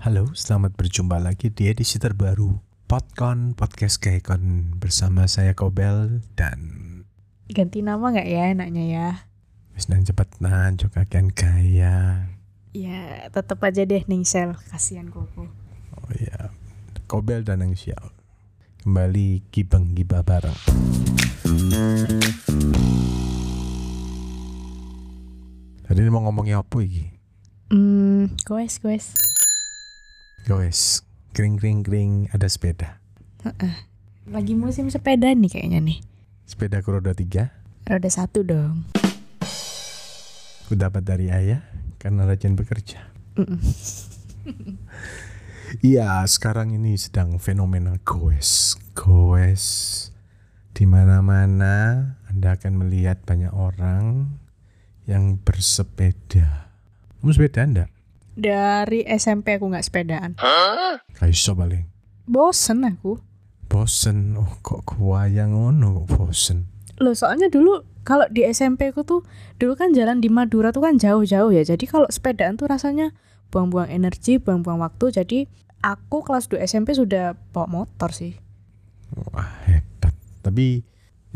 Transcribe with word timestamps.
Halo, 0.00 0.32
selamat 0.32 0.80
berjumpa 0.80 1.20
lagi 1.20 1.52
di 1.52 1.68
edisi 1.68 2.00
terbaru 2.00 2.56
Podcon 2.88 3.52
Podcast 3.52 4.00
Gaikon 4.00 4.72
bersama 4.80 5.28
saya 5.28 5.52
Kobel 5.52 6.24
dan 6.40 6.56
Ganti 7.52 7.84
nama 7.84 8.08
nggak 8.08 8.24
ya 8.24 8.48
enaknya 8.48 8.84
ya? 8.88 9.08
wis 9.76 9.92
nang 9.92 10.00
cepet 10.00 10.40
nan 10.40 10.80
juga 10.80 11.04
kan 11.04 11.28
gaya. 11.28 12.32
Ya 12.72 13.28
tetep 13.28 13.60
aja 13.60 13.84
deh 13.84 14.00
Ningsel, 14.08 14.56
kasihan 14.72 15.12
Koko. 15.12 15.52
Oh 15.92 16.10
iya, 16.16 16.48
Kobel 17.04 17.44
dan 17.44 17.60
Nang 17.60 17.76
Xiao. 17.76 18.08
Kembali 18.80 19.44
gibeng 19.52 19.92
gibah 19.92 20.24
bareng. 20.24 20.56
Tadi 25.84 26.00
mau 26.08 26.24
ngomongnya 26.24 26.64
apa 26.64 26.76
iki? 26.80 27.04
Hmm, 27.68 28.32
goes 28.48 28.80
goes. 28.80 29.29
Guys, 30.48 31.04
kring 31.36 31.60
kring 31.60 31.84
kring 31.84 32.28
ada 32.32 32.48
sepeda. 32.48 33.00
Lagi 34.30 34.56
musim 34.56 34.88
sepeda 34.88 35.32
nih 35.32 35.50
kayaknya 35.52 35.80
nih. 35.84 35.98
Sepeda 36.48 36.80
roda 36.80 37.12
tiga. 37.12 37.52
Roda 37.84 38.08
satu 38.08 38.40
dong. 38.44 38.88
Aku 40.66 40.78
dapat 40.78 41.02
dari 41.02 41.28
ayah 41.28 41.60
karena 41.98 42.24
rajin 42.24 42.54
bekerja. 42.56 43.04
Iya, 45.86 46.26
sekarang 46.26 46.74
ini 46.74 46.98
sedang 46.98 47.38
fenomena 47.38 47.94
goes. 48.02 48.74
Goes 48.98 50.10
di 50.74 50.82
mana-mana 50.82 52.02
Anda 52.26 52.58
akan 52.58 52.74
melihat 52.74 53.22
banyak 53.22 53.54
orang 53.54 54.34
yang 55.06 55.38
bersepeda. 55.38 56.74
Kamu 57.22 57.30
sepeda 57.30 57.62
Anda? 57.62 57.84
Dari 58.40 59.04
SMP 59.04 59.60
aku 59.60 59.68
nggak 59.68 59.84
sepedaan. 59.84 60.32
Kayak 61.12 61.28
iso 61.28 61.52
paling. 61.52 61.84
Bosen 62.24 62.80
aku. 62.88 63.20
Bosen. 63.68 64.32
Oh, 64.40 64.56
kok 64.64 64.88
kuayang 64.88 65.52
ngono 65.52 66.00
kok 66.00 66.06
bosen. 66.16 66.64
Loh 66.96 67.12
soalnya 67.12 67.52
dulu 67.52 67.84
kalau 68.00 68.24
di 68.32 68.48
SMP 68.48 68.96
aku 68.96 69.04
tuh 69.04 69.20
dulu 69.60 69.76
kan 69.76 69.92
jalan 69.92 70.24
di 70.24 70.32
Madura 70.32 70.72
tuh 70.72 70.88
kan 70.88 70.96
jauh-jauh 70.96 71.52
ya. 71.52 71.68
Jadi 71.68 71.84
kalau 71.84 72.08
sepedaan 72.08 72.56
tuh 72.56 72.72
rasanya 72.72 73.12
buang-buang 73.52 73.92
energi, 73.92 74.40
buang-buang 74.40 74.80
waktu. 74.80 75.12
Jadi 75.12 75.44
aku 75.84 76.24
kelas 76.24 76.48
2 76.48 76.64
SMP 76.64 76.96
sudah 76.96 77.36
bawa 77.52 77.68
motor 77.68 78.08
sih. 78.16 78.40
Wah, 79.36 79.52
hebat. 79.68 80.16
Tapi 80.40 80.80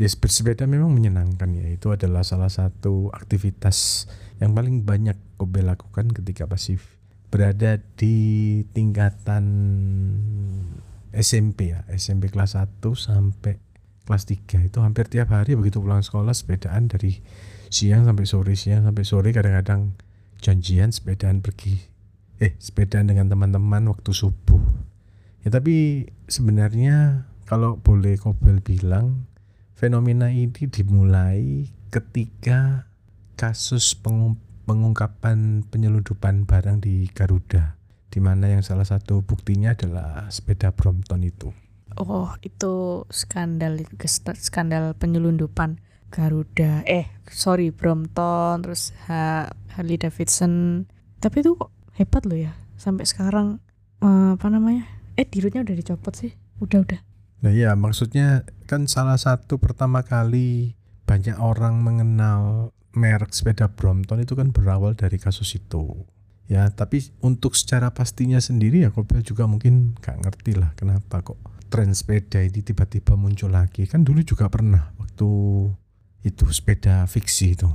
ya 0.01 0.09
bersepeda 0.09 0.65
memang 0.65 0.89
menyenangkan 0.89 1.53
ya. 1.53 1.69
Itu 1.69 1.93
adalah 1.93 2.25
salah 2.25 2.49
satu 2.49 3.13
aktivitas 3.13 4.09
yang 4.41 4.57
paling 4.57 4.81
banyak 4.81 5.21
Kobe 5.35 5.61
lakukan 5.61 6.09
ketika 6.15 6.47
pasif 6.47 6.94
berada 7.35 7.83
di 7.99 8.15
tingkatan 8.71 9.43
SMP 11.11 11.75
ya. 11.75 11.83
SMP 11.91 12.31
kelas 12.31 12.55
1 12.55 12.79
sampai 12.95 13.59
kelas 14.07 14.23
3 14.23 14.71
itu 14.71 14.79
hampir 14.79 15.11
tiap 15.11 15.35
hari 15.35 15.59
begitu 15.59 15.83
pulang 15.83 15.99
sekolah 15.99 16.31
sepedaan 16.31 16.87
dari 16.87 17.19
siang 17.67 18.07
sampai 18.07 18.23
sore 18.23 18.55
siang 18.55 18.87
sampai 18.87 19.03
sore 19.03 19.35
kadang-kadang 19.35 19.99
janjian 20.39 20.95
sepedaan 20.95 21.43
pergi 21.43 21.75
eh 22.39 22.55
sepedaan 22.55 23.11
dengan 23.11 23.27
teman-teman 23.27 23.83
waktu 23.91 24.15
subuh 24.15 24.63
ya 25.43 25.51
tapi 25.51 26.07
sebenarnya 26.31 27.27
kalau 27.43 27.75
boleh 27.83 28.15
Kobel 28.15 28.63
bilang 28.63 29.27
fenomena 29.75 30.31
ini 30.31 30.71
dimulai 30.71 31.67
ketika 31.91 32.87
kasus 33.35 33.91
pengu- 33.91 34.39
pengungkapan 34.65 35.63
penyeludupan 35.69 36.49
barang 36.49 36.81
di 36.81 37.07
Garuda 37.13 37.77
di 38.09 38.19
mana 38.19 38.49
yang 38.49 38.65
salah 38.65 38.85
satu 38.85 39.21
buktinya 39.21 39.77
adalah 39.77 40.27
sepeda 40.33 40.73
Brompton 40.73 41.21
itu 41.23 41.53
Oh, 41.95 42.27
itu 42.43 43.05
skandal 43.07 43.79
skandal 44.35 44.99
penyelundupan 44.99 45.79
Garuda. 46.11 46.83
Eh, 46.83 47.07
sorry 47.31 47.71
Brompton 47.71 48.67
terus 48.67 48.91
ha 49.07 49.47
Harley 49.71 49.95
Davidson. 49.95 50.83
Tapi 51.23 51.39
itu 51.39 51.55
kok 51.55 51.71
hebat 51.95 52.27
loh 52.27 52.35
ya. 52.35 52.51
Sampai 52.75 53.07
sekarang 53.07 53.63
eh, 54.03 54.35
apa 54.35 54.47
namanya? 54.51 54.83
Eh, 55.15 55.23
dirutnya 55.23 55.63
udah 55.63 55.75
dicopot 55.75 56.11
sih. 56.11 56.35
Udah, 56.59 56.83
udah. 56.83 56.99
Nah 57.47 57.51
iya 57.55 57.71
maksudnya 57.79 58.43
kan 58.67 58.91
salah 58.91 59.15
satu 59.15 59.55
pertama 59.55 60.03
kali 60.03 60.75
banyak 61.07 61.39
orang 61.39 61.79
mengenal 61.79 62.73
merek 62.95 63.35
sepeda 63.35 63.69
Brompton 63.69 64.23
itu 64.23 64.33
kan 64.33 64.49
berawal 64.55 64.95
dari 64.95 65.19
kasus 65.19 65.53
itu. 65.55 66.07
Ya 66.45 66.69
tapi 66.69 67.01
untuk 67.25 67.57
secara 67.57 67.89
pastinya 67.91 68.37
sendiri 68.37 68.85
ya 68.85 68.93
Kobel 68.93 69.25
juga 69.25 69.49
mungkin 69.49 69.97
gak 69.97 70.21
ngerti 70.21 70.53
lah 70.53 70.77
kenapa 70.77 71.25
kok 71.25 71.41
tren 71.73 71.89
sepeda 71.91 72.39
ini 72.39 72.61
tiba-tiba 72.61 73.17
muncul 73.17 73.51
lagi. 73.51 73.89
Kan 73.89 74.05
dulu 74.05 74.21
juga 74.21 74.47
pernah 74.47 74.93
waktu 75.01 75.29
itu 76.25 76.45
sepeda 76.49 77.05
fiksi 77.09 77.57
itu. 77.57 77.69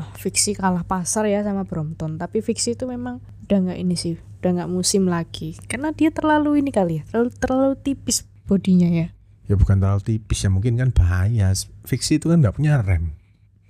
Oh, 0.00 0.10
fiksi 0.16 0.56
kalah 0.56 0.84
pasar 0.84 1.28
ya 1.28 1.44
sama 1.44 1.68
Brompton. 1.68 2.16
Tapi 2.16 2.40
fiksi 2.40 2.76
itu 2.76 2.88
memang 2.88 3.20
udah 3.48 3.58
nggak 3.68 3.78
ini 3.82 3.96
sih, 3.98 4.16
udah 4.40 4.62
nggak 4.62 4.70
musim 4.72 5.08
lagi. 5.10 5.56
Karena 5.68 5.92
dia 5.92 6.08
terlalu 6.08 6.64
ini 6.64 6.72
kali 6.72 7.00
ya, 7.00 7.02
terlalu 7.10 7.30
terlalu 7.36 7.74
tipis 7.80 8.24
bodinya 8.48 8.88
ya. 8.88 9.08
Ya 9.50 9.54
bukan 9.58 9.82
terlalu 9.82 10.00
tipis 10.06 10.46
ya 10.46 10.48
mungkin 10.48 10.78
kan 10.78 10.94
bahaya. 10.94 11.52
Fiksi 11.84 12.22
itu 12.22 12.30
kan 12.30 12.40
nggak 12.40 12.56
punya 12.56 12.80
rem. 12.80 13.12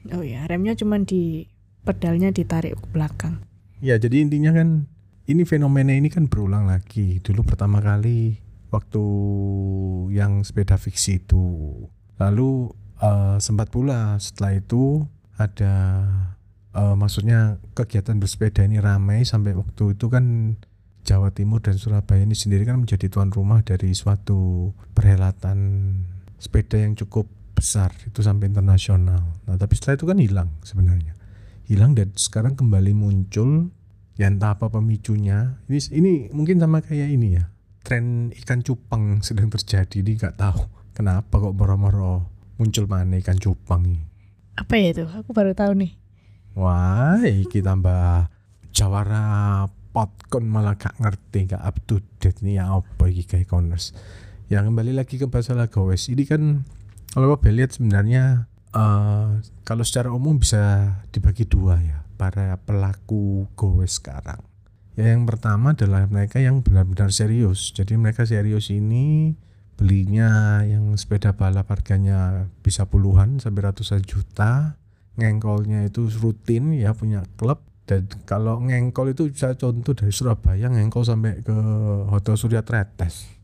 Oh 0.09 0.25
ya, 0.25 0.49
remnya 0.49 0.73
cuma 0.73 0.97
di 0.97 1.45
pedalnya 1.85 2.33
ditarik 2.33 2.77
ke 2.81 2.87
belakang. 2.89 3.45
Ya 3.81 3.97
jadi 4.01 4.25
intinya 4.25 4.53
kan 4.53 4.89
ini 5.29 5.45
fenomena 5.45 5.93
ini 5.93 6.09
kan 6.09 6.29
berulang 6.29 6.69
lagi. 6.69 7.21
Dulu 7.21 7.45
pertama 7.45 7.85
kali 7.85 8.41
waktu 8.73 9.05
yang 10.13 10.41
sepeda 10.45 10.81
fiksi 10.81 11.21
itu. 11.21 11.77
Lalu 12.17 12.73
eh, 13.01 13.37
sempat 13.41 13.69
pula 13.69 14.17
setelah 14.21 14.57
itu 14.57 15.05
ada 15.37 15.75
eh, 16.77 16.95
maksudnya 16.97 17.61
kegiatan 17.77 18.17
bersepeda 18.17 18.65
ini 18.65 18.81
ramai 18.81 19.25
sampai 19.25 19.57
waktu 19.57 19.97
itu 19.97 20.07
kan 20.09 20.57
Jawa 21.01 21.33
Timur 21.33 21.65
dan 21.65 21.81
Surabaya 21.81 22.23
ini 22.23 22.37
sendiri 22.37 22.69
kan 22.69 22.85
menjadi 22.85 23.09
tuan 23.09 23.33
rumah 23.33 23.65
dari 23.65 23.97
suatu 23.97 24.71
perhelatan 24.93 25.59
sepeda 26.37 26.77
yang 26.77 26.93
cukup 26.93 27.29
besar 27.53 27.93
itu 28.05 28.21
sampai 28.21 28.49
internasional. 28.49 29.21
Nah 29.45 29.57
tapi 29.57 29.75
setelah 29.75 29.97
itu 29.97 30.07
kan 30.07 30.19
hilang 30.19 30.51
sebenarnya 30.63 31.15
hilang 31.65 31.95
dan 31.95 32.11
sekarang 32.15 32.59
kembali 32.59 32.91
muncul 32.91 33.71
ya 34.15 34.27
entah 34.27 34.53
apa 34.53 34.67
pemicunya 34.69 35.55
ini 35.65 35.79
ini 35.95 36.13
mungkin 36.31 36.59
sama 36.59 36.83
kayak 36.83 37.09
ini 37.09 37.39
ya 37.39 37.47
tren 37.81 38.35
ikan 38.35 38.61
cupang 38.61 39.23
sedang 39.23 39.49
terjadi 39.49 40.03
ini 40.03 40.19
nggak 40.19 40.35
tahu 40.35 40.67
kenapa 40.93 41.31
kok 41.31 41.55
moro-moro 41.55 42.27
muncul 42.59 42.85
mana 42.85 43.23
ikan 43.23 43.39
cupang 43.39 43.87
ini 43.87 44.03
Apa 44.59 44.77
ya 44.77 44.93
itu? 44.93 45.07
Aku 45.09 45.31
baru 45.31 45.55
tahu 45.55 45.73
nih. 45.79 45.95
wah 46.53 47.23
iki 47.23 47.63
tambah 47.63 48.27
jawara 48.75 49.65
potkon 49.91 50.47
malah 50.47 50.75
gak 50.75 50.99
ngerti 50.99 51.51
gak 51.51 51.63
up 51.63 51.79
to 51.87 52.03
date 52.19 52.43
nih 52.43 52.59
ya 52.59 52.71
apa 52.75 53.07
iki 53.07 53.25
kayak 53.25 53.47
corners 53.47 53.95
ya 54.47 54.59
kembali 54.61 54.91
lagi 54.91 55.17
ke 55.17 55.27
masalah 55.27 55.71
gowes 55.71 56.11
ini 56.11 56.27
kan 56.27 56.67
kalau 57.11 57.35
gue 57.35 57.51
lihat 57.51 57.75
sebenarnya 57.75 58.47
eh, 58.71 59.29
kalau 59.67 59.83
secara 59.83 60.15
umum 60.15 60.39
bisa 60.39 60.95
dibagi 61.11 61.47
dua 61.47 61.79
ya 61.83 62.07
para 62.15 62.61
pelaku 62.63 63.49
gowes 63.57 63.99
sekarang. 63.99 64.45
Ya 64.95 65.17
yang 65.17 65.25
pertama 65.25 65.73
adalah 65.73 66.05
mereka 66.07 66.39
yang 66.39 66.61
benar-benar 66.61 67.11
serius. 67.11 67.73
Jadi 67.73 67.97
mereka 67.97 68.29
serius 68.29 68.69
ini 68.69 69.33
belinya 69.81 70.61
yang 70.61 70.93
sepeda 71.01 71.33
balap 71.33 71.73
harganya 71.73 72.53
bisa 72.61 72.85
puluhan 72.85 73.41
sampai 73.41 73.73
ratusan 73.73 74.05
juta. 74.05 74.77
Ngengkolnya 75.17 75.89
itu 75.89 76.07
rutin 76.21 76.77
ya 76.77 76.93
punya 76.93 77.25
klub. 77.41 77.65
Dan 77.89 78.07
kalau 78.23 78.63
ngengkol 78.63 79.17
itu 79.17 79.33
bisa 79.33 79.57
contoh 79.59 79.97
dari 79.97 80.15
Surabaya 80.15 80.71
ngengkol 80.71 81.03
sampai 81.03 81.43
ke 81.43 81.57
Hotel 82.07 82.39
Surya 82.39 82.63
Tretes 82.63 83.40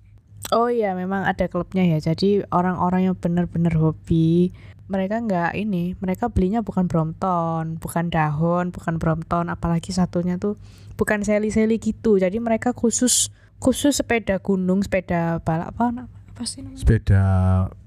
Oh 0.55 0.71
iya, 0.71 0.95
memang 0.95 1.27
ada 1.27 1.51
klubnya 1.51 1.83
ya. 1.83 1.99
Jadi 1.99 2.47
orang-orang 2.55 3.11
yang 3.11 3.17
benar-benar 3.19 3.75
hobi, 3.75 4.55
mereka 4.87 5.19
nggak 5.19 5.59
ini, 5.59 5.99
mereka 5.99 6.31
belinya 6.31 6.63
bukan 6.63 6.87
Brompton, 6.87 7.83
bukan 7.83 8.07
dahon, 8.07 8.71
bukan 8.71 9.03
Brompton, 9.03 9.51
apalagi 9.51 9.91
satunya 9.91 10.39
tuh 10.39 10.55
bukan 10.95 11.27
seli-seli 11.27 11.83
gitu. 11.83 12.23
Jadi 12.23 12.39
mereka 12.39 12.71
khusus 12.71 13.35
khusus 13.59 13.99
sepeda 13.99 14.39
gunung, 14.39 14.87
sepeda 14.87 15.43
balap 15.43 15.75
apa 15.75 16.07
apa 16.07 16.43
sih 16.45 16.61
namanya? 16.61 16.79
sepeda 16.79 17.23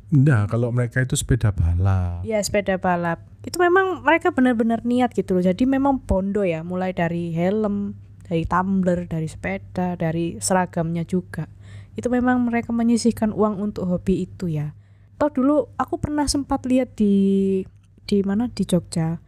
enggak 0.10 0.50
kalau 0.50 0.74
mereka 0.74 1.06
itu 1.06 1.14
sepeda 1.14 1.54
balap 1.54 2.26
Iya, 2.26 2.42
sepeda 2.44 2.82
balap. 2.82 3.24
Itu 3.46 3.62
memang 3.62 4.04
mereka 4.04 4.36
benar-benar 4.36 4.84
niat 4.84 5.16
gitu 5.16 5.40
loh. 5.40 5.44
Jadi 5.46 5.64
memang 5.64 6.04
bondo 6.04 6.44
ya, 6.44 6.66
mulai 6.66 6.92
dari 6.92 7.32
helm, 7.32 7.96
dari 8.28 8.44
tumbler, 8.44 9.08
dari 9.08 9.30
sepeda, 9.32 9.96
dari 9.96 10.42
seragamnya 10.42 11.08
juga. 11.08 11.48
Itu 12.00 12.08
memang 12.08 12.48
mereka 12.48 12.72
menyisihkan 12.72 13.36
uang 13.36 13.60
untuk 13.60 13.84
hobi 13.92 14.24
itu 14.24 14.48
ya. 14.48 14.72
Toh 15.20 15.28
dulu 15.28 15.68
aku 15.76 16.00
pernah 16.00 16.24
sempat 16.32 16.64
lihat 16.64 16.96
di 16.96 17.68
di 18.08 18.24
mana? 18.24 18.48
Di 18.48 18.64
Jogja. 18.64 19.20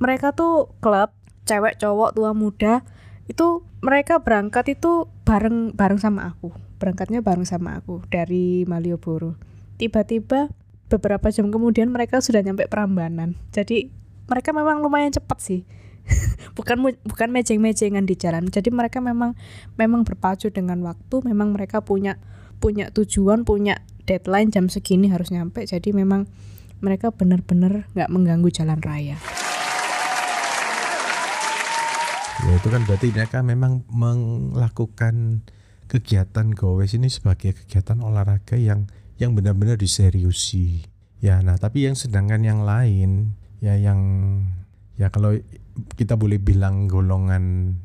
Mereka 0.00 0.32
tuh 0.32 0.72
klub 0.80 1.12
cewek 1.44 1.76
cowok 1.76 2.16
tua 2.16 2.32
muda. 2.32 2.80
Itu 3.28 3.68
mereka 3.84 4.24
berangkat 4.24 4.80
itu 4.80 5.12
bareng 5.28 5.76
bareng 5.76 6.00
sama 6.00 6.32
aku. 6.32 6.56
Berangkatnya 6.80 7.20
bareng 7.20 7.44
sama 7.44 7.76
aku 7.76 8.00
dari 8.08 8.64
Malioboro. 8.64 9.36
Tiba-tiba 9.76 10.48
beberapa 10.88 11.28
jam 11.28 11.52
kemudian 11.52 11.92
mereka 11.92 12.24
sudah 12.24 12.40
nyampe 12.40 12.64
Prambanan. 12.64 13.36
Jadi 13.52 13.92
mereka 14.24 14.56
memang 14.56 14.80
lumayan 14.80 15.12
cepat 15.12 15.36
sih 15.44 15.68
bukan 16.58 16.94
bukan 17.04 17.28
mejeng-mejengan 17.30 18.04
di 18.06 18.14
jalan. 18.16 18.48
Jadi 18.48 18.70
mereka 18.70 19.02
memang 19.02 19.34
memang 19.76 20.06
berpacu 20.06 20.50
dengan 20.50 20.80
waktu. 20.86 21.22
Memang 21.26 21.52
mereka 21.52 21.82
punya 21.82 22.18
punya 22.56 22.88
tujuan 22.94 23.44
punya 23.44 23.82
deadline 24.06 24.54
jam 24.54 24.70
segini 24.70 25.10
harus 25.10 25.34
nyampe. 25.34 25.66
Jadi 25.66 25.92
memang 25.92 26.30
mereka 26.80 27.10
benar-benar 27.10 27.88
nggak 27.96 28.10
mengganggu 28.12 28.48
jalan 28.52 28.80
raya. 28.80 29.18
Ya 32.46 32.52
itu 32.54 32.68
kan 32.70 32.86
berarti 32.86 33.10
mereka 33.10 33.42
memang 33.42 33.82
melakukan 33.90 35.42
kegiatan 35.90 36.52
gowes 36.54 36.94
ini 36.94 37.10
sebagai 37.10 37.54
kegiatan 37.56 37.98
olahraga 38.02 38.54
yang 38.54 38.86
yang 39.16 39.32
benar-benar 39.34 39.80
diseriusi. 39.80 40.84
Ya 41.18 41.40
nah 41.40 41.56
tapi 41.56 41.88
yang 41.88 41.96
sedangkan 41.96 42.44
yang 42.44 42.62
lain 42.62 43.34
ya 43.64 43.74
yang 43.74 43.98
ya 45.00 45.08
kalau 45.08 45.34
kita 45.96 46.16
boleh 46.16 46.40
bilang 46.40 46.88
golongan 46.88 47.76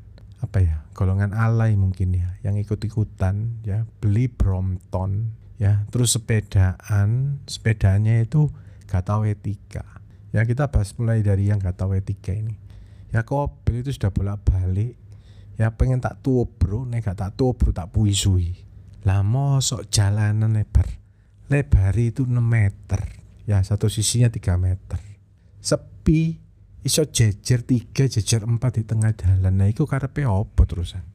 apa 0.41 0.57
ya 0.63 0.75
golongan 0.97 1.37
alay 1.37 1.77
mungkin 1.77 2.17
ya 2.17 2.33
yang 2.41 2.57
ikut-ikutan 2.57 3.61
ya 3.61 3.85
beli 4.01 4.25
Brompton 4.25 5.37
ya 5.61 5.85
terus 5.93 6.17
sepedaan 6.17 7.37
sepedanya 7.45 8.17
itu 8.25 8.49
gak 8.89 9.07
tahu 9.07 9.29
etika. 9.29 9.85
Ya 10.35 10.43
kita 10.43 10.67
bahas 10.67 10.91
mulai 10.97 11.21
dari 11.23 11.47
yang 11.47 11.61
gak 11.61 11.79
tahu 11.79 11.95
etika 11.95 12.33
ini. 12.33 12.57
Ya 13.13 13.23
kobel 13.23 13.85
itu 13.85 13.93
sudah 13.93 14.09
bolak 14.09 14.41
balik 14.43 14.97
ya 15.61 15.69
pengen 15.77 16.01
tak 16.01 16.25
tua 16.25 16.49
bro 16.49 16.89
nek 16.89 17.05
gak 17.05 17.21
tak 17.21 17.31
tua 17.37 17.53
bro 17.53 17.69
tak 17.69 17.93
puisui. 17.93 18.57
Lah 19.05 19.21
mosok 19.21 19.93
jalanan 19.93 20.57
lebar. 20.57 20.89
Lebar 21.51 21.93
itu 21.99 22.25
6 22.25 22.33
meter 22.41 23.01
ya 23.45 23.61
satu 23.61 23.85
sisinya 23.85 24.33
3 24.33 24.57
meter. 24.57 24.99
Sepi 25.61 26.40
iso 26.81 27.05
jejer 27.05 27.61
3 27.61 27.93
jejer 27.93 28.41
4 28.45 28.77
di 28.77 28.83
tengah 28.83 29.13
jalan 29.13 29.53
nah 29.53 29.69
itu 29.69 29.85
karepe 29.85 30.25
apa 30.25 30.61
terusan 30.65 31.05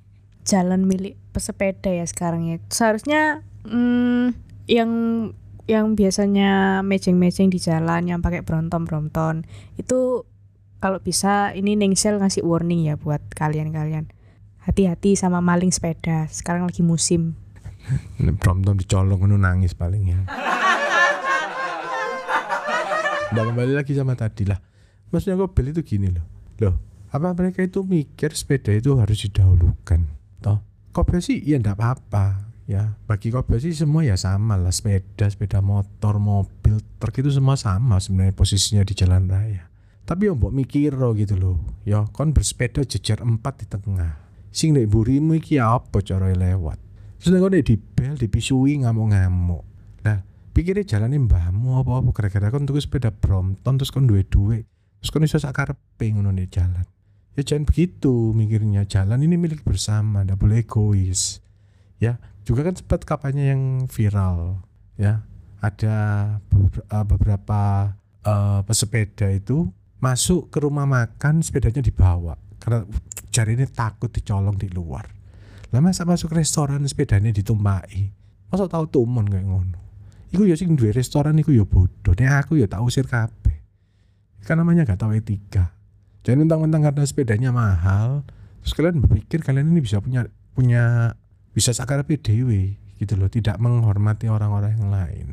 jalan 0.46 0.86
milik 0.86 1.18
pesepeda 1.34 1.90
ya 1.90 2.06
sekarang 2.06 2.46
ya 2.46 2.56
seharusnya 2.70 3.42
hmm, 3.66 4.38
yang 4.70 4.90
yang 5.66 5.98
biasanya 5.98 6.80
mejeng-mejeng 6.86 7.50
di 7.50 7.58
jalan 7.58 8.06
yang 8.06 8.22
pakai 8.22 8.46
bronton-bronton 8.46 9.42
itu 9.74 10.22
kalau 10.86 11.00
bisa 11.00 11.56
ini 11.56 11.74
Ningsel 11.74 12.20
ngasih 12.20 12.44
warning 12.44 12.84
ya 12.86 12.96
buat 13.00 13.22
kalian-kalian. 13.32 14.12
Hati-hati 14.62 15.16
sama 15.18 15.42
maling 15.42 15.72
sepeda. 15.72 16.28
Sekarang 16.28 16.66
lagi 16.68 16.82
musim. 16.86 17.34
Brompton 18.42 18.76
dicolong 18.78 19.26
nu 19.26 19.36
nangis 19.38 19.74
paling 19.74 20.08
ya. 20.10 20.20
Udah 23.34 23.44
kembali 23.50 23.74
lagi 23.78 23.94
sama 23.94 24.16
tadi 24.18 24.44
lah. 24.46 24.58
Maksudnya 25.12 25.38
kok 25.38 25.52
beli 25.54 25.70
itu 25.72 25.82
gini 25.86 26.08
loh. 26.10 26.26
Loh, 26.62 26.74
apa 27.12 27.32
mereka 27.36 27.62
itu 27.62 27.84
mikir 27.86 28.34
sepeda 28.34 28.74
itu 28.74 28.96
harus 28.98 29.22
didahulukan? 29.22 30.06
Toh, 30.42 30.58
kobel 30.90 31.22
sih 31.22 31.40
ya 31.42 31.60
enggak 31.60 31.78
apa-apa. 31.78 32.48
Ya, 32.66 32.98
bagi 33.06 33.30
kobel 33.30 33.62
sih 33.62 33.70
semua 33.74 34.02
ya 34.02 34.18
sama 34.18 34.58
lah. 34.58 34.74
Sepeda, 34.74 35.30
sepeda 35.30 35.62
motor, 35.62 36.18
mobil, 36.18 36.82
truk 36.98 37.22
itu 37.22 37.30
semua 37.30 37.54
sama 37.54 38.02
sebenarnya 38.02 38.34
posisinya 38.34 38.82
di 38.82 38.94
jalan 38.98 39.30
raya 39.30 39.70
tapi 40.06 40.30
yang 40.30 40.38
mbok 40.38 40.54
mikir 40.54 40.94
gitu 40.94 41.34
loh 41.34 41.58
ya 41.82 42.06
kon 42.14 42.30
bersepeda 42.30 42.86
jejer 42.86 43.18
empat 43.18 43.66
di 43.66 43.66
tengah 43.66 44.14
sing 44.54 44.70
nek 44.72 44.86
burimu 44.86 45.34
iki 45.34 45.58
apa 45.58 45.98
cara 45.98 46.30
lewat 46.30 46.78
terus 47.18 47.34
nek 47.34 47.50
nek 47.50 47.66
dibel 47.66 48.14
dipisui 48.14 48.78
ngamuk-ngamuk 48.86 49.66
nah 50.06 50.22
pikirnya 50.54 50.86
jalannya 50.86 51.26
mbahmu 51.26 51.82
apa-apa 51.82 52.10
gara-gara 52.14 52.54
kon 52.54 52.70
tuku 52.70 52.78
sepeda 52.78 53.10
Brompton 53.10 53.82
terus 53.82 53.90
kon 53.90 54.06
duwe-duwe 54.06 54.62
terus 55.06 55.14
kon 55.14 55.22
iso 55.22 55.38
sakarepe 55.38 56.10
ngono 56.10 56.34
nek 56.34 56.50
jalan. 56.50 56.82
Ya 57.38 57.46
jangan 57.46 57.62
begitu 57.62 58.34
mikirnya 58.34 58.90
jalan 58.90 59.22
ini 59.22 59.38
milik 59.38 59.62
bersama 59.62 60.26
ndak 60.26 60.34
boleh 60.34 60.66
egois. 60.66 61.38
Ya 62.02 62.18
juga 62.42 62.66
kan 62.66 62.74
sempat 62.74 63.06
kapannya 63.06 63.54
yang 63.54 63.62
viral 63.86 64.66
ya. 64.98 65.22
Ada 65.62 65.94
beberapa 67.06 67.94
uh, 68.26 68.66
pesepeda 68.66 69.30
itu 69.30 69.70
masuk 70.02 70.50
ke 70.50 70.58
rumah 70.58 70.90
makan 70.90 71.38
sepedanya 71.38 71.86
dibawa. 71.86 72.34
Karena 72.58 72.82
jari 73.30 73.54
ini 73.54 73.70
takut 73.70 74.10
dicolong 74.10 74.58
di 74.58 74.66
luar. 74.74 75.06
Lah 75.70 75.78
masa 75.78 76.02
masuk 76.02 76.34
restoran 76.34 76.82
sepedanya 76.82 77.30
ditumpai? 77.30 78.10
Masa 78.50 78.66
tahu 78.66 78.90
tumon 78.90 79.30
kayak 79.30 79.46
ngono. 79.46 79.78
Iku 80.34 80.50
ya 80.50 80.58
sing 80.58 80.74
duwe 80.74 80.90
restoran 80.90 81.38
iku 81.38 81.54
ya 81.54 81.62
bodoh. 81.62 82.10
Nek 82.18 82.42
aku 82.42 82.58
ya 82.58 82.66
tak 82.66 82.82
usir 82.82 83.06
kan 84.46 84.62
namanya 84.62 84.86
gak 84.86 85.02
tahu 85.02 85.18
etika. 85.18 85.74
Jangan 86.22 86.46
mentang-mentang 86.46 86.82
karena 86.86 87.02
sepedanya 87.06 87.50
mahal 87.50 88.22
terus 88.62 88.74
kalian 88.74 88.98
berpikir 89.02 89.46
kalian 89.46 89.70
ini 89.70 89.78
bisa 89.78 90.02
punya 90.02 90.26
punya 90.54 91.14
bisa 91.54 91.70
sakar 91.74 92.06
PDW 92.06 92.78
gitu 93.02 93.14
loh. 93.18 93.26
Tidak 93.26 93.58
menghormati 93.58 94.30
orang-orang 94.30 94.78
yang 94.78 94.90
lain. 94.90 95.26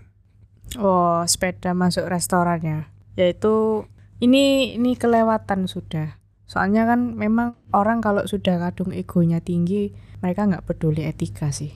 Oh 0.81 1.21
sepeda 1.29 1.77
masuk 1.77 2.09
restorannya. 2.09 2.89
Yaitu 3.13 3.85
ini 4.17 4.73
ini 4.77 4.97
kelewatan 4.97 5.69
sudah. 5.69 6.17
Soalnya 6.49 6.85
kan 6.85 7.17
memang 7.17 7.57
orang 7.73 8.01
kalau 8.01 8.25
sudah 8.29 8.61
kadung 8.61 8.93
egonya 8.93 9.41
tinggi 9.41 9.93
mereka 10.21 10.45
nggak 10.45 10.65
peduli 10.65 11.05
etika 11.05 11.49
sih. 11.49 11.73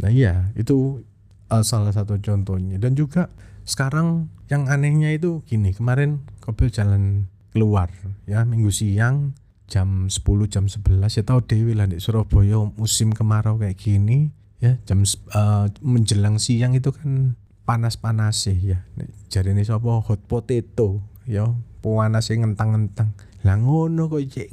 Nah 0.00 0.12
iya 0.12 0.52
itu 0.56 1.04
uh, 1.52 1.64
salah 1.64 1.92
satu 1.92 2.18
contohnya. 2.20 2.80
Dan 2.80 2.96
juga 2.96 3.28
sekarang 3.66 4.30
yang 4.46 4.70
anehnya 4.70 5.10
itu 5.14 5.42
gini 5.44 5.74
kemarin 5.74 6.22
Kopil 6.46 6.70
jalan 6.70 7.26
keluar 7.50 7.90
ya 8.30 8.46
minggu 8.46 8.70
siang 8.70 9.34
jam 9.66 10.06
10 10.06 10.22
jam 10.46 10.70
11 10.70 11.02
ya 11.10 11.22
tahu 11.26 11.42
Dewi 11.42 11.74
lah 11.74 11.90
di 11.90 11.98
Surabaya 11.98 12.62
musim 12.78 13.10
kemarau 13.10 13.58
kayak 13.58 13.74
gini 13.74 14.30
ya 14.62 14.78
jam 14.86 15.02
uh, 15.34 15.66
menjelang 15.82 16.38
siang 16.38 16.78
itu 16.78 16.94
kan 16.94 17.34
panas-panas 17.66 18.46
sih 18.46 18.54
ya 18.54 18.86
jadi 19.26 19.50
ini 19.50 19.66
siapa 19.66 20.06
hot 20.06 20.22
potato 20.30 21.02
ya 21.26 21.50
panas 21.86 22.26
ngentang-ngentang. 22.34 23.14
Lah 23.46 23.56
ngono 23.62 24.10
kok 24.10 24.26
cek 24.26 24.50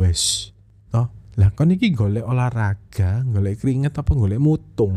wes. 0.00 0.54
Toh, 0.88 1.12
lah 1.36 1.52
kon 1.52 1.76
iki 1.76 1.92
golek 1.92 2.24
olahraga, 2.24 3.20
golek 3.28 3.60
keringet 3.60 3.92
apa 4.00 4.12
golek 4.16 4.40
mutung? 4.40 4.96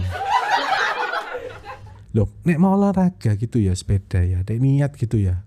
Loh, 2.16 2.30
nek 2.46 2.62
mau 2.62 2.78
olahraga 2.78 3.36
gitu 3.36 3.58
ya 3.58 3.74
sepeda 3.74 4.22
ya, 4.22 4.46
nek 4.46 4.60
niat 4.62 4.92
gitu 4.96 5.20
ya. 5.20 5.44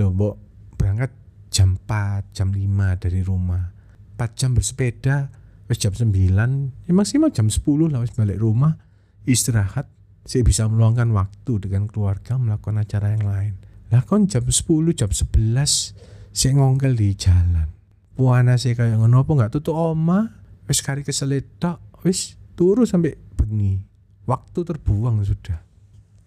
Loh, 0.00 0.10
mbok 0.10 0.34
berangkat 0.74 1.14
jam 1.54 1.78
4, 1.86 2.34
jam 2.34 2.50
5 2.50 2.98
dari 2.98 3.20
rumah. 3.22 3.70
4 4.18 4.34
jam 4.34 4.50
bersepeda, 4.54 5.30
wis 5.70 5.78
jam 5.78 5.94
9, 5.94 6.86
ya 6.86 6.92
maksimal 6.94 7.30
jam 7.30 7.46
10 7.46 7.62
lah 7.90 8.02
wis 8.02 8.10
balik 8.14 8.42
rumah, 8.42 8.74
istirahat, 9.22 9.86
saya 10.24 10.40
bisa 10.40 10.64
meluangkan 10.66 11.12
waktu 11.12 11.68
dengan 11.68 11.84
keluarga 11.86 12.40
melakukan 12.40 12.80
acara 12.80 13.12
yang 13.12 13.24
lain. 13.28 13.54
Lah 13.92 14.02
kon 14.02 14.26
jam 14.26 14.42
10 14.42 14.64
jam 14.96 15.10
11 15.12 16.32
saya 16.34 16.50
ngongkel 16.56 16.96
di 16.96 17.14
jalan. 17.14 17.68
Puana 18.16 18.56
sih 18.56 18.72
kayak 18.72 18.98
ngono 18.98 19.22
apa 19.22 19.52
tutup 19.52 19.76
oma 19.76 20.32
wis 20.66 20.80
kari 20.80 21.04
keselit 21.04 21.60
tok 21.60 22.02
wis 22.02 22.34
turu 22.56 22.88
sampai 22.88 23.14
bengi. 23.36 23.78
Waktu 24.24 24.60
terbuang 24.64 25.20
sudah. 25.20 25.60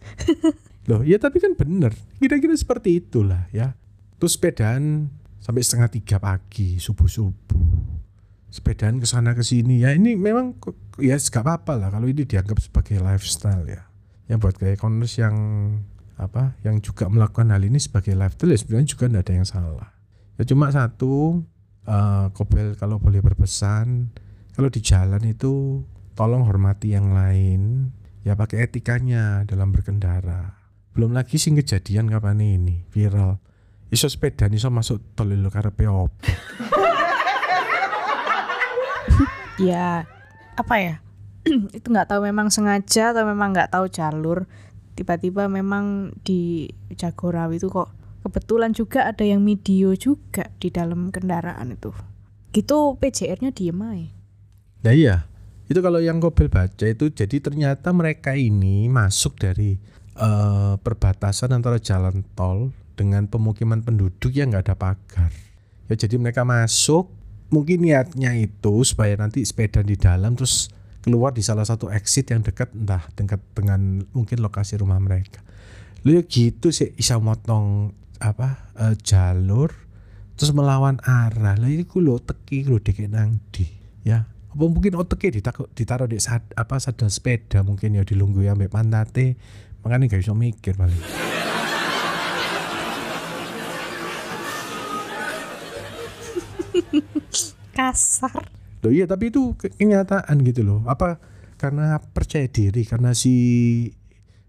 Loh, 0.87 1.03
ya 1.03 1.19
tapi 1.19 1.43
kan 1.43 1.53
bener. 1.53 1.91
Kira-kira 2.17 2.55
seperti 2.55 3.03
itulah 3.03 3.51
ya. 3.51 3.75
Terus 4.17 4.39
sepedaan 4.39 5.11
sampai 5.43 5.61
setengah 5.61 5.89
tiga 5.91 6.17
pagi, 6.17 6.79
subuh-subuh. 6.79 7.67
Sepedaan 8.47 9.03
ke 9.03 9.05
sana 9.05 9.35
ke 9.35 9.43
sini 9.43 9.83
ya 9.83 9.91
ini 9.91 10.15
memang 10.15 10.55
ya 11.03 11.19
gak 11.19 11.43
apa-apa 11.43 11.75
lah 11.75 11.89
kalau 11.91 12.07
ini 12.07 12.23
dianggap 12.23 12.57
sebagai 12.63 12.97
lifestyle 13.03 13.67
ya. 13.67 13.83
Ya 14.31 14.35
buat 14.39 14.55
kayak 14.55 14.79
koners 14.79 15.19
yang 15.19 15.35
apa 16.17 16.57
yang 16.65 16.81
juga 16.81 17.05
melakukan 17.07 17.53
hal 17.53 17.61
ini 17.61 17.77
sebagai 17.77 18.17
lifestyle 18.17 18.49
ya 18.49 18.57
sebenarnya 18.57 18.89
juga 18.89 19.05
tidak 19.05 19.23
ada 19.29 19.33
yang 19.37 19.47
salah 19.47 19.89
ya 20.41 20.43
cuma 20.49 20.73
satu 20.73 21.45
uh, 21.85 22.27
Kobel 22.33 22.73
kalau 22.73 22.97
boleh 22.97 23.21
berpesan 23.21 24.09
kalau 24.57 24.73
di 24.73 24.81
jalan 24.81 25.21
itu 25.29 25.85
tolong 26.17 26.41
hormati 26.41 26.97
yang 26.97 27.13
lain 27.13 27.93
ya 28.25 28.33
pakai 28.33 28.65
etikanya 28.65 29.45
dalam 29.45 29.69
berkendara 29.69 30.56
belum 30.97 31.13
lagi 31.13 31.37
sih 31.37 31.53
kejadian 31.53 32.09
kapan 32.09 32.41
ini 32.41 32.81
viral. 32.89 33.37
Iso 33.93 34.09
sepeda 34.09 34.49
iso 34.49 34.73
masuk 34.73 35.13
tol 35.13 35.29
lo 35.29 35.53
karepe 35.53 35.85
opo 35.85 36.09
ya 39.69 40.09
apa 40.57 40.75
ya? 40.81 40.97
Itu 41.77 41.93
nggak 41.93 42.09
tahu 42.09 42.25
memang 42.25 42.49
sengaja 42.49 43.13
atau 43.13 43.29
memang 43.29 43.53
nggak 43.53 43.77
tahu 43.77 43.85
jalur. 43.93 44.49
Tiba-tiba 44.97 45.45
memang 45.45 46.17
di 46.25 46.65
Jagorawi 46.97 47.61
itu 47.61 47.69
kok 47.69 47.93
kebetulan 48.25 48.73
juga 48.73 49.05
ada 49.05 49.21
yang 49.21 49.45
video 49.45 49.93
juga 49.93 50.49
di 50.57 50.73
dalam 50.73 51.13
kendaraan 51.13 51.77
itu. 51.77 51.93
Gitu 52.49 52.97
PJR-nya 52.97 53.53
diem 53.53 53.77
aja 53.77 54.09
Nah 54.81 54.93
iya, 54.97 55.29
itu 55.69 55.77
kalau 55.85 56.01
yang 56.01 56.17
Kobel 56.17 56.49
baca 56.49 56.89
itu 56.89 57.13
jadi 57.13 57.37
ternyata 57.37 57.93
mereka 57.93 58.33
ini 58.33 58.89
masuk 58.89 59.37
dari 59.37 59.77
eh, 60.17 60.75
perbatasan 60.81 61.53
antara 61.53 61.77
jalan 61.77 62.25
tol 62.33 62.73
dengan 62.97 63.29
pemukiman 63.29 63.85
penduduk 63.85 64.33
yang 64.33 64.51
nggak 64.51 64.65
ada 64.67 64.75
pagar. 64.75 65.31
Ya 65.87 65.95
jadi 65.95 66.19
mereka 66.19 66.43
masuk, 66.43 67.13
mungkin 67.53 67.85
niatnya 67.85 68.35
itu 68.35 68.83
supaya 68.83 69.15
nanti 69.15 69.45
sepeda 69.45 69.85
di 69.85 69.95
dalam 69.95 70.35
terus 70.35 70.73
keluar 71.05 71.31
di 71.31 71.39
salah 71.39 71.63
satu 71.63 71.87
exit 71.87 72.33
yang 72.35 72.43
dekat 72.43 72.73
entah 72.75 73.07
dekat 73.15 73.39
dengan 73.55 74.03
mungkin 74.11 74.43
lokasi 74.43 74.75
rumah 74.81 74.99
mereka. 74.99 75.39
Lu 76.03 76.11
ya 76.11 76.25
gitu 76.25 76.73
sih 76.73 76.91
bisa 76.91 77.15
motong 77.21 77.95
apa 78.19 78.73
eh, 78.75 78.95
jalur 78.99 79.71
terus 80.35 80.51
melawan 80.51 80.99
arah. 81.05 81.55
Lah 81.55 81.69
iku 81.69 82.03
lho 82.03 82.19
teki 82.19 82.67
lho 82.67 82.81
dek 82.81 83.07
nang 83.07 83.39
di 83.53 83.69
ya 84.03 84.27
apa 84.57 84.63
mungkin 84.65 84.97
otaknya 84.97 85.37
ditaruh 85.75 86.09
di 86.09 86.17
sad, 86.17 86.41
apa 86.57 86.81
sadel 86.81 87.13
sepeda 87.13 87.61
mungkin 87.61 87.93
ya 87.93 88.01
dilunggu 88.01 88.41
ya 88.41 88.57
ambek 88.57 88.73
pantate 88.73 89.37
makanya 89.81 90.11
gak 90.11 90.21
bisa 90.23 90.33
mikir 90.33 90.73
paling 90.77 90.99
kasar. 97.77 98.49
Loh 98.81 98.91
iya 98.93 99.05
tapi 99.05 99.29
itu 99.29 99.53
ke- 99.53 99.73
kenyataan 99.73 100.41
gitu 100.41 100.65
loh. 100.65 100.79
Apa 100.89 101.21
karena 101.61 101.97
percaya 102.01 102.49
diri 102.49 102.85
karena 102.85 103.13
si 103.13 103.33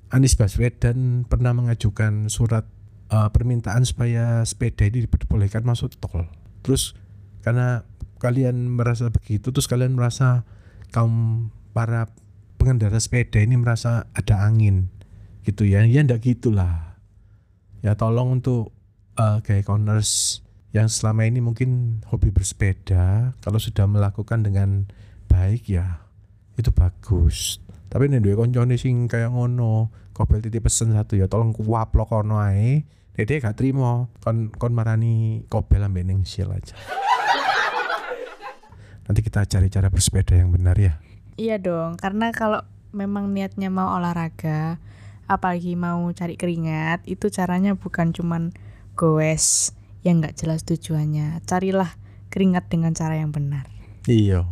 Anies 0.09 0.37
Baswedan 0.41 1.29
pernah 1.29 1.53
mengajukan 1.53 2.33
surat 2.33 2.65
eh, 3.13 3.29
permintaan 3.29 3.85
supaya 3.85 4.41
sepeda 4.49 4.89
ini 4.89 5.05
diperbolehkan 5.05 5.65
masuk 5.65 5.97
tol. 6.01 6.25
Terus 6.65 6.97
karena 7.45 7.85
kalian 8.19 8.75
merasa 8.75 9.09
begitu 9.15 9.55
terus 9.55 9.71
kalian 9.71 9.95
merasa 9.95 10.43
kaum 10.91 11.49
para 11.71 12.11
pengendara 12.59 12.99
sepeda 12.99 13.39
ini 13.39 13.55
merasa 13.55 14.11
ada 14.11 14.43
angin 14.43 14.91
gitu 15.49 15.65
ya. 15.65 15.89
Ya 15.89 16.05
ndak 16.05 16.21
gitulah. 16.21 17.01
Ya 17.81 17.97
tolong 17.97 18.43
untuk 18.43 18.77
eh, 19.17 19.41
kayak 19.41 19.65
corners 19.65 20.45
yang 20.77 20.93
selama 20.93 21.25
ini 21.25 21.41
mungkin 21.41 22.03
hobi 22.13 22.29
bersepeda 22.29 23.33
kalau 23.41 23.57
sudah 23.57 23.89
melakukan 23.89 24.45
dengan 24.45 24.85
baik 25.33 25.73
ya 25.73 26.05
itu 26.61 26.69
bagus. 26.75 27.65
Tapi 27.89 28.13
nih 28.13 28.21
dua 28.21 28.37
koncone 28.37 28.77
sing 28.77 29.09
kayak 29.09 29.33
ngono 29.33 29.89
kopel 30.13 30.45
titip 30.45 30.69
pesen 30.69 30.93
satu 30.93 31.17
ya 31.17 31.25
tolong 31.25 31.57
kuwaplok 31.57 32.13
kono 32.13 32.43
ae. 32.43 32.85
Dede 33.19 33.43
gak 33.43 33.59
terima 33.59 34.07
kon 34.23 34.55
kon 34.55 34.77
marani 34.77 35.43
kopel 35.51 35.83
ambek 35.83 36.07
ning 36.07 36.23
shell 36.23 36.55
aja. 36.55 36.77
Nanti 39.09 39.25
kita 39.25 39.49
cari 39.49 39.73
cara 39.73 39.89
bersepeda 39.89 40.37
yang 40.37 40.53
benar 40.53 40.77
ya. 40.77 41.01
Iya 41.39 41.57
dong, 41.57 41.97
karena 41.97 42.35
kalau 42.35 42.61
memang 42.91 43.31
niatnya 43.31 43.71
mau 43.71 43.95
olahraga, 43.95 44.83
apalagi 45.29 45.77
mau 45.77 46.09
cari 46.17 46.35
keringat, 46.35 47.05
itu 47.05 47.29
caranya 47.29 47.77
bukan 47.77 48.11
cuman 48.17 48.51
goes 48.97 49.77
yang 50.03 50.25
nggak 50.25 50.35
jelas 50.41 50.65
tujuannya. 50.65 51.45
Carilah 51.45 51.95
keringat 52.33 52.69
dengan 52.69 52.93
cara 52.97 53.17
yang 53.17 53.33
benar. 53.33 53.69
iya 54.09 54.49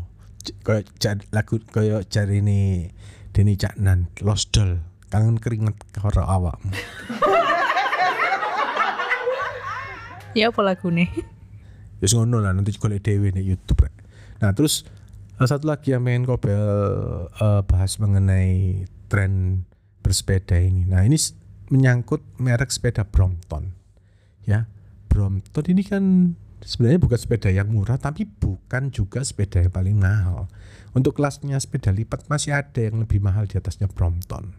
kayak 0.62 0.92
cari 1.00 1.24
lagu 1.32 1.58
kayak 1.72 2.06
cari 2.12 2.44
ini 2.44 2.92
Denny 3.32 3.56
Caknan 3.56 4.12
Lost 4.22 4.52
Doll 4.52 4.78
kangen 5.08 5.40
keringet 5.40 5.74
karo 5.96 6.22
awakmu 6.22 6.70
Ya 10.36 10.52
apa 10.52 10.60
lagu 10.60 10.92
nih? 10.92 11.08
Wis 12.04 12.12
ngono 12.12 12.44
lah 12.44 12.52
nanti 12.52 12.68
golek 12.76 13.08
dhewe 13.08 13.32
nih 13.32 13.40
YouTube. 13.40 13.88
Nah, 14.44 14.52
terus 14.52 14.84
satu 15.40 15.64
lagi 15.64 15.96
yang 15.96 16.04
pengen 16.04 16.28
Kobel 16.28 16.60
eh, 17.32 17.64
bahas 17.64 17.96
mengenai 17.96 18.84
tren 19.08 19.64
bersepeda 20.06 20.54
ini. 20.62 20.86
Nah, 20.86 21.02
ini 21.02 21.18
menyangkut 21.74 22.22
merek 22.38 22.70
sepeda 22.70 23.02
Brompton. 23.02 23.74
Ya. 24.46 24.70
Brompton 25.10 25.66
ini 25.66 25.82
kan 25.82 26.04
sebenarnya 26.62 27.02
bukan 27.02 27.18
sepeda 27.18 27.50
yang 27.50 27.74
murah 27.74 27.98
tapi 27.98 28.26
bukan 28.26 28.94
juga 28.94 29.26
sepeda 29.26 29.66
yang 29.66 29.74
paling 29.74 29.96
mahal. 29.98 30.46
Untuk 30.94 31.18
kelasnya 31.18 31.58
sepeda 31.58 31.90
lipat 31.90 32.30
masih 32.30 32.54
ada 32.54 32.78
yang 32.86 33.02
lebih 33.02 33.18
mahal 33.18 33.50
di 33.50 33.58
atasnya 33.58 33.90
Brompton. 33.90 34.54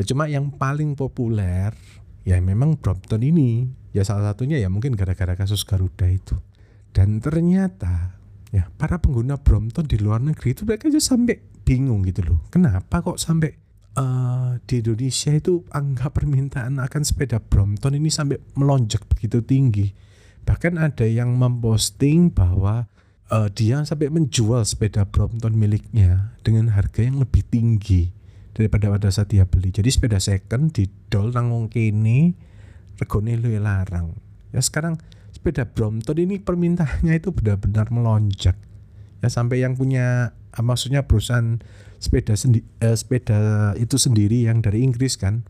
Ya 0.00 0.02
cuma 0.08 0.32
yang 0.32 0.48
paling 0.48 0.96
populer 0.96 1.76
ya 2.24 2.40
memang 2.40 2.80
Brompton 2.80 3.20
ini. 3.20 3.68
Ya 3.92 4.04
salah 4.04 4.32
satunya 4.32 4.56
ya 4.56 4.72
mungkin 4.72 4.96
gara-gara 4.96 5.36
kasus 5.36 5.64
Garuda 5.68 6.08
itu. 6.08 6.40
Dan 6.96 7.20
ternyata 7.20 8.16
ya 8.48 8.72
para 8.80 8.96
pengguna 8.96 9.36
Brompton 9.36 9.84
di 9.84 10.00
luar 10.00 10.24
negeri 10.24 10.56
itu 10.56 10.64
mereka 10.64 10.88
aja 10.88 11.00
sampai 11.02 11.36
bingung 11.66 12.00
gitu 12.08 12.24
loh. 12.24 12.38
Kenapa 12.48 13.04
kok 13.04 13.20
sampai 13.20 13.65
eh, 13.96 14.50
di 14.68 14.84
Indonesia 14.84 15.32
itu 15.32 15.64
angka 15.72 16.12
permintaan 16.12 16.78
akan 16.78 17.02
sepeda 17.02 17.40
Brompton 17.40 17.96
ini 17.96 18.12
sampai 18.12 18.38
melonjak 18.54 19.08
begitu 19.08 19.40
tinggi. 19.42 19.90
Bahkan 20.46 20.78
ada 20.78 21.08
yang 21.08 21.34
memposting 21.34 22.30
bahwa 22.30 22.86
eh, 23.32 23.48
dia 23.56 23.82
sampai 23.82 24.12
menjual 24.12 24.62
sepeda 24.62 25.08
Brompton 25.08 25.56
miliknya 25.56 26.36
dengan 26.44 26.70
harga 26.76 27.02
yang 27.02 27.18
lebih 27.18 27.42
tinggi 27.48 28.12
daripada 28.56 28.88
pada 28.88 29.08
saat 29.12 29.28
dia 29.32 29.44
beli. 29.44 29.68
Jadi 29.68 29.92
sepeda 29.92 30.16
second 30.16 30.72
didol 30.72 31.32
nang 31.36 31.52
wong 31.52 31.66
kene 31.68 32.32
regone 32.96 33.36
luwih 33.36 33.60
larang. 33.60 34.16
Ya 34.52 34.64
sekarang 34.64 34.96
sepeda 35.28 35.68
Brompton 35.68 36.16
ini 36.16 36.40
permintaannya 36.40 37.20
itu 37.20 37.32
benar-benar 37.36 37.92
melonjak. 37.92 38.56
Ya 39.20 39.28
sampai 39.28 39.60
yang 39.60 39.76
punya 39.76 40.32
ah, 40.56 40.64
maksudnya 40.64 41.04
perusahaan 41.04 41.60
sepeda 42.06 42.38
sendi, 42.38 42.62
eh, 42.78 42.94
sepeda 42.94 43.74
itu 43.74 43.98
sendiri 43.98 44.46
yang 44.46 44.62
dari 44.62 44.86
Inggris 44.86 45.18
kan. 45.18 45.42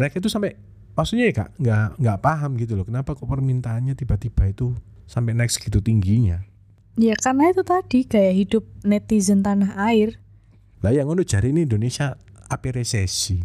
Mereka 0.00 0.24
itu 0.24 0.32
sampai 0.32 0.56
maksudnya 0.96 1.28
ya 1.28 1.34
kak 1.36 1.50
nggak 1.60 1.86
nggak 2.00 2.18
paham 2.24 2.56
gitu 2.56 2.72
loh 2.74 2.88
kenapa 2.88 3.12
kok 3.12 3.28
permintaannya 3.28 3.92
tiba-tiba 3.92 4.48
itu 4.48 4.72
sampai 5.04 5.36
naik 5.36 5.52
segitu 5.52 5.84
tingginya. 5.84 6.40
Ya 6.96 7.12
karena 7.20 7.52
itu 7.52 7.60
tadi 7.60 8.08
gaya 8.08 8.32
hidup 8.32 8.64
netizen 8.80 9.44
tanah 9.44 9.76
air. 9.92 10.16
Lah 10.80 10.96
yang 10.96 11.12
ngono 11.12 11.22
jari 11.22 11.52
ini 11.52 11.68
Indonesia 11.68 12.16
api 12.48 12.68
resesi. 12.72 13.38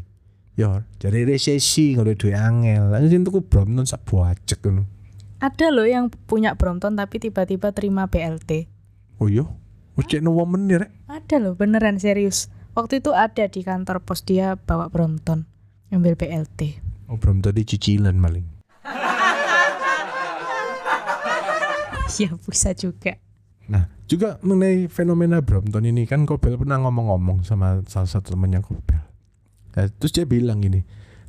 Yo, 0.56 0.88
jari 1.04 1.28
resesi 1.28 2.00
ngono 2.00 2.16
duwe 2.16 2.32
angel. 2.32 2.96
Lah 2.96 3.04
sing 3.04 3.28
tuku 3.28 3.44
Brompton 3.44 3.84
sak 3.84 4.08
buacek 4.08 4.64
ngono. 4.64 4.88
Ada 5.44 5.68
loh 5.70 5.84
yang 5.84 6.08
punya 6.26 6.56
Brompton 6.56 6.96
tapi 6.96 7.20
tiba-tiba 7.20 7.76
terima 7.76 8.08
BLT. 8.08 8.72
Oh 9.20 9.28
iya, 9.28 9.44
cek 10.04 10.20
no 10.20 10.36
woman 10.36 10.68
nih 10.68 10.84
rek. 10.84 10.92
Ada 11.08 11.40
loh, 11.40 11.54
beneran 11.56 11.96
serius. 12.02 12.52
Waktu 12.76 13.00
itu 13.00 13.16
ada 13.16 13.48
di 13.48 13.64
kantor 13.64 14.04
pos 14.04 14.28
dia 14.28 14.60
bawa 14.60 14.92
Brompton, 14.92 15.48
ambil 15.94 16.20
BLT. 16.20 16.84
Oh 17.08 17.16
Brompton 17.16 17.56
di 17.56 17.64
cicilan 17.64 18.18
maling. 18.20 18.48
Ya 22.16 22.32
bisa 22.32 22.72
juga. 22.72 23.20
Nah, 23.68 23.92
juga 24.08 24.40
mengenai 24.40 24.88
fenomena 24.88 25.44
Brompton 25.44 25.84
ini 25.84 26.08
kan 26.08 26.24
Kobel 26.24 26.56
pernah 26.56 26.80
ngomong-ngomong 26.80 27.44
sama 27.44 27.84
salah 27.92 28.08
satu 28.08 28.32
temannya 28.32 28.64
Kobel. 28.64 29.04
Nah, 29.76 29.84
terus 30.00 30.16
dia 30.16 30.24
bilang 30.24 30.64
gini, 30.64 30.80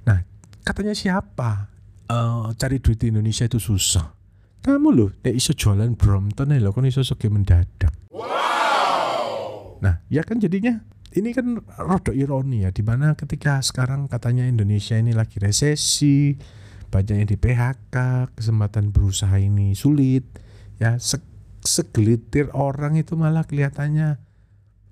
nah 0.06 0.23
katanya 0.62 0.94
siapa 0.94 1.75
Eh, 2.06 2.46
cari 2.54 2.78
duit 2.78 3.02
di 3.02 3.11
Indonesia 3.11 3.42
itu 3.50 3.58
susah. 3.58 4.14
Kamu 4.62 4.88
loh, 4.94 5.11
nek 5.26 5.35
iso 5.35 5.50
jualan 5.54 5.99
Brompton 5.99 6.54
ya 6.54 6.62
loh, 6.62 6.70
kan 6.70 6.87
iso 6.87 7.02
soge 7.02 7.26
mendadak. 7.26 7.90
Nah, 9.80 10.00
ya 10.09 10.23
kan 10.25 10.40
jadinya 10.40 10.80
ini 11.16 11.33
kan 11.33 11.61
rada 11.80 12.12
ironi 12.12 12.64
ya, 12.64 12.71
di 12.75 12.85
mana 12.85 13.16
ketika 13.16 13.61
sekarang 13.64 14.09
katanya 14.11 14.45
Indonesia 14.45 14.97
ini 15.00 15.16
lagi 15.16 15.40
resesi, 15.40 16.37
banyak 16.92 17.16
yang 17.25 17.28
di 17.28 17.38
PHK, 17.40 17.97
kesempatan 18.37 18.92
berusaha 18.92 19.33
ini 19.40 19.73
sulit, 19.73 20.25
ya 20.76 21.00
se- 21.00 21.25
segelitir 21.64 22.52
orang 22.52 23.00
itu 23.00 23.16
malah 23.16 23.49
kelihatannya 23.49 24.09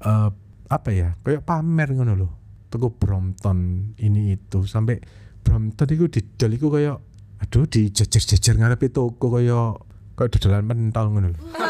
eh 0.04 0.30
apa 0.64 0.90
ya, 0.90 1.12
kayak 1.20 1.44
pamer 1.44 1.92
ngono 1.92 2.12
loh, 2.16 2.32
tuku 2.72 2.88
Brompton 2.96 3.92
ini 4.00 4.32
itu 4.32 4.64
sampai 4.64 4.96
Brompton 5.44 5.88
itu 5.92 6.08
didol 6.08 6.56
iku 6.56 6.72
kayak 6.72 6.96
aduh 7.44 7.68
dijejer-jejer 7.68 8.56
ngarepe 8.56 8.88
toko 8.88 9.28
kayak 9.28 9.84
kayak 10.16 10.30
dodolan 10.40 10.64
pentol 10.64 11.06
ngono 11.12 11.28
lho. 11.36 11.40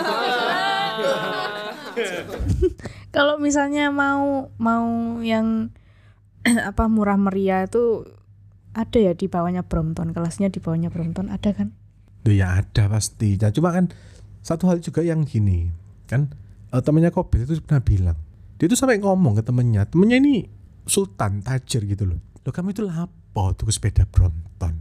Kalau 3.15 3.39
misalnya 3.39 3.89
mau 3.95 4.51
mau 4.59 4.87
yang 5.23 5.71
apa 6.71 6.85
murah 6.91 7.17
meriah 7.17 7.65
itu 7.65 8.05
ada 8.75 8.99
ya 8.99 9.13
di 9.15 9.31
bawahnya 9.31 9.63
Brompton, 9.65 10.11
kelasnya 10.11 10.51
di 10.51 10.59
bawahnya 10.59 10.91
Brompton 10.91 11.31
ada 11.31 11.55
kan? 11.55 11.71
Loh, 12.27 12.35
ya 12.35 12.59
ada 12.59 12.91
pasti. 12.91 13.39
Nah, 13.39 13.55
cuma 13.55 13.71
kan 13.71 13.95
satu 14.43 14.67
hal 14.67 14.83
juga 14.83 15.01
yang 15.07 15.23
gini, 15.23 15.71
kan 16.11 16.35
eh, 16.75 16.83
temennya 16.83 17.15
Kobe 17.15 17.47
itu 17.47 17.63
pernah 17.63 17.81
bilang, 17.81 18.19
dia 18.59 18.67
itu 18.67 18.75
sampai 18.75 18.99
ngomong 18.99 19.39
ke 19.41 19.43
temennya, 19.47 19.87
temennya 19.87 20.19
ini 20.19 20.45
sultan 20.85 21.41
tajir 21.41 21.87
gitu 21.87 22.05
loh. 22.05 22.21
Loh 22.45 22.53
kamu 22.53 22.75
itu 22.75 22.83
lapo 22.85 23.55
tuh 23.57 23.71
sepeda 23.71 24.05
Brompton. 24.11 24.75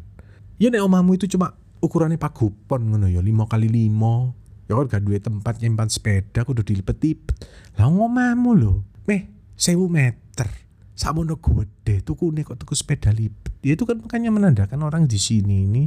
Ya 0.58 0.74
nek 0.74 0.84
omamu 0.84 1.16
itu 1.16 1.30
cuma 1.30 1.54
ukurannya 1.80 2.18
pagupon 2.18 2.92
ngono 2.92 3.08
ya, 3.08 3.22
lima 3.22 3.46
kali 3.46 3.70
lima. 3.70 4.34
Ya 4.68 4.80
kan 4.80 4.86
gak 4.88 5.04
duwe 5.04 5.20
tempat 5.20 5.60
nyimpan 5.60 5.90
sepeda 5.92 6.48
kudu 6.48 6.64
dilipet-lipet 6.64 7.36
lah 7.76 7.92
ngomamu 7.92 8.52
lho 8.56 8.74
meh 9.08 9.28
sewu 9.60 9.88
meter. 9.92 10.50
Samono 10.94 11.42
gede 11.42 12.06
tuku 12.06 12.30
nih 12.30 12.46
kok 12.46 12.62
tuku 12.62 12.78
sepeda 12.78 13.10
lipat 13.10 13.66
ya 13.66 13.74
itu 13.74 13.84
kan 13.90 13.98
makanya 13.98 14.30
menandakan 14.30 14.86
orang 14.86 15.10
di 15.10 15.18
sini 15.18 15.66
ini 15.66 15.84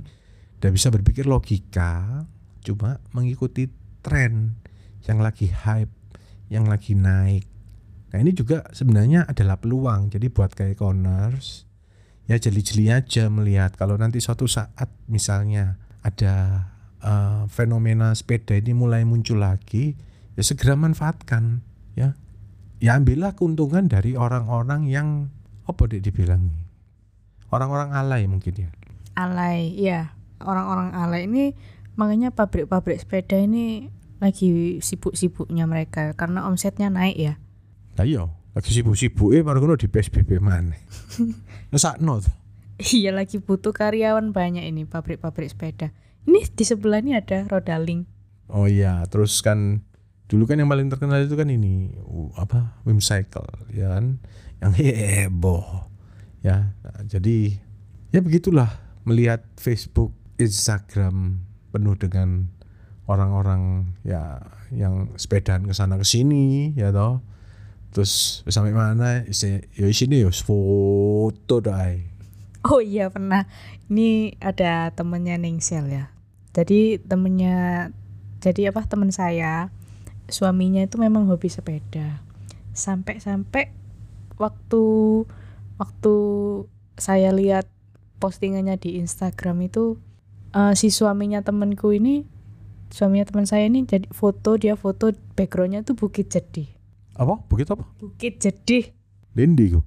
udah 0.59 0.71
bisa 0.75 0.90
berpikir 0.90 1.30
logika 1.30 2.26
cuma 2.66 2.99
mengikuti 3.14 3.71
tren 4.02 4.59
yang 5.06 5.23
lagi 5.23 5.47
hype 5.47 5.95
yang 6.50 6.66
lagi 6.66 6.99
naik. 6.99 7.47
Nah 8.11 8.18
ini 8.18 8.35
juga 8.35 8.66
sebenarnya 8.75 9.26
adalah 9.30 9.59
peluang. 9.62 10.11
Jadi 10.11 10.26
buat 10.26 10.54
kayak 10.54 10.83
corners 10.83 11.66
ya 12.26 12.35
jeli-jeli 12.42 12.90
aja 12.90 13.30
melihat 13.30 13.78
kalau 13.78 13.95
nanti 13.95 14.18
suatu 14.18 14.50
saat 14.50 14.90
misalnya 15.06 15.78
ada 16.02 16.66
uh, 17.06 17.46
fenomena 17.46 18.10
sepeda 18.18 18.58
ini 18.58 18.75
mulai 18.75 19.06
muncul 19.06 19.38
lagi 19.38 19.94
ya 20.34 20.42
segera 20.42 20.75
manfaatkan 20.75 21.62
ya. 21.94 22.18
Ya 22.76 22.92
ambillah 22.92 23.32
keuntungan 23.32 23.88
dari 23.88 24.18
orang-orang 24.18 24.84
yang 24.90 25.32
apa 25.64 25.88
deh 25.88 26.02
dibilang 26.02 26.52
orang-orang 27.48 27.94
alay 27.94 28.28
mungkin 28.28 28.68
ya. 28.68 28.70
Alay 29.16 29.72
ya 29.78 30.12
orang-orang 30.42 30.92
alay 30.92 31.25
ini 31.25 31.56
makanya 31.96 32.34
pabrik-pabrik 32.34 33.00
sepeda 33.00 33.40
ini 33.40 33.88
lagi 34.20 34.82
sibuk-sibuknya 34.84 35.64
mereka 35.64 36.12
karena 36.12 36.44
omsetnya 36.44 36.92
naik 36.92 37.16
ya. 37.16 37.34
Nah 37.96 38.04
iya 38.04 38.28
lagi 38.56 38.72
sibuk-sibuk 38.72 39.36
eh 39.36 39.44
baru 39.44 39.76
di 39.76 39.84
PSBB 39.84 40.40
mana 40.40 40.72
sakno 41.76 42.25
tuh 42.25 42.32
iya 42.80 43.12
lagi 43.12 43.36
butuh 43.36 43.76
karyawan 43.76 44.32
banyak 44.32 44.64
ini 44.64 44.88
pabrik-pabrik 44.88 45.52
sepeda 45.52 45.92
ini 46.26 46.45
di 46.47 46.64
sebelah 46.66 47.00
ini 47.00 47.14
ada 47.16 47.47
rodaling 47.49 48.04
oh 48.50 48.66
iya 48.66 49.02
terus 49.06 49.40
kan 49.42 49.87
dulu 50.26 50.50
kan 50.50 50.59
yang 50.59 50.71
paling 50.71 50.90
terkenal 50.90 51.23
itu 51.23 51.38
kan 51.38 51.47
ini 51.47 51.95
uh, 52.02 52.30
apa 52.35 52.83
Wim 52.83 52.99
Cycle 52.99 53.47
ya 53.71 53.95
kan? 53.95 54.18
Yang 54.62 54.73
heboh 54.83 55.87
ya. 56.42 56.75
Nah, 56.83 57.00
jadi 57.06 57.54
ya 58.11 58.21
begitulah 58.23 58.71
melihat 59.06 59.47
Facebook 59.54 60.11
Instagram 60.37 61.47
penuh 61.71 61.95
dengan 61.95 62.50
orang-orang 63.06 63.95
ya 64.02 64.42
yang 64.75 65.14
sepedaan 65.14 65.62
ke 65.62 65.73
sana 65.73 65.95
ke 65.95 66.06
sini 66.06 66.75
ya 66.75 66.90
toh. 66.90 67.23
Terus 67.95 68.45
sampai 68.50 68.75
mana 68.75 69.25
ya 69.25 69.87
sini 69.88 70.26
ya 70.26 70.28
foto 70.28 71.62
dai 71.62 72.02
oh 72.66 72.83
iya 72.83 73.06
pernah. 73.09 73.47
Ini 73.87 74.42
ada 74.42 74.90
temennya 74.90 75.38
Ningsel 75.38 75.87
ya 75.87 76.15
jadi 76.56 76.96
temennya 77.04 77.92
jadi 78.40 78.72
apa 78.72 78.88
temen 78.88 79.12
saya 79.12 79.68
suaminya 80.32 80.80
itu 80.80 80.96
memang 80.96 81.28
hobi 81.28 81.52
sepeda. 81.52 82.25
Sampai-sampai 82.72 83.76
waktu 84.40 84.84
waktu 85.76 86.14
saya 86.96 87.36
lihat 87.36 87.68
postingannya 88.16 88.80
di 88.80 88.96
Instagram 88.96 89.68
itu 89.68 90.00
uh, 90.56 90.72
si 90.72 90.88
suaminya 90.88 91.44
temenku 91.44 91.92
ini 91.92 92.25
suaminya 92.88 93.28
teman 93.28 93.44
saya 93.44 93.68
ini 93.68 93.84
jadi 93.84 94.08
foto 94.08 94.56
dia 94.56 94.80
foto 94.80 95.12
backgroundnya 95.36 95.84
tuh 95.84 95.92
Bukit 95.98 96.32
Jadi 96.32 96.72
apa? 97.20 97.36
Bukit 97.44 97.68
apa? 97.68 97.84
Bukit 98.00 98.40
Jadi 98.40 98.88
Dendi 99.36 99.76
kok 99.76 99.84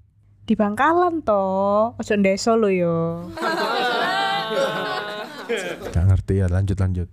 di 0.49 0.57
Bangkalan 0.57 1.21
toh 1.21 1.93
ojo 1.93 2.13
ndeso 2.17 2.57
lo 2.57 2.73
yo 2.73 3.29
Gak 5.95 6.05
ngerti 6.05 6.41
ya 6.41 6.47
lanjut 6.47 6.77
lanjut 6.77 7.07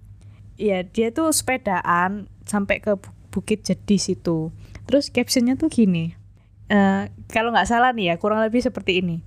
Iya 0.56 0.88
dia 0.88 1.12
tuh 1.12 1.30
sepedaan 1.32 2.32
sampai 2.48 2.80
ke 2.80 2.96
Bukit 3.28 3.68
Jadi 3.68 4.00
situ. 4.00 4.48
Terus 4.88 5.12
captionnya 5.12 5.60
tuh 5.60 5.68
gini, 5.68 6.16
uh, 6.72 7.04
kalau 7.28 7.52
nggak 7.52 7.68
salah 7.68 7.92
nih 7.92 8.08
ya 8.08 8.14
kurang 8.16 8.40
lebih 8.40 8.64
seperti 8.64 9.04
ini. 9.04 9.20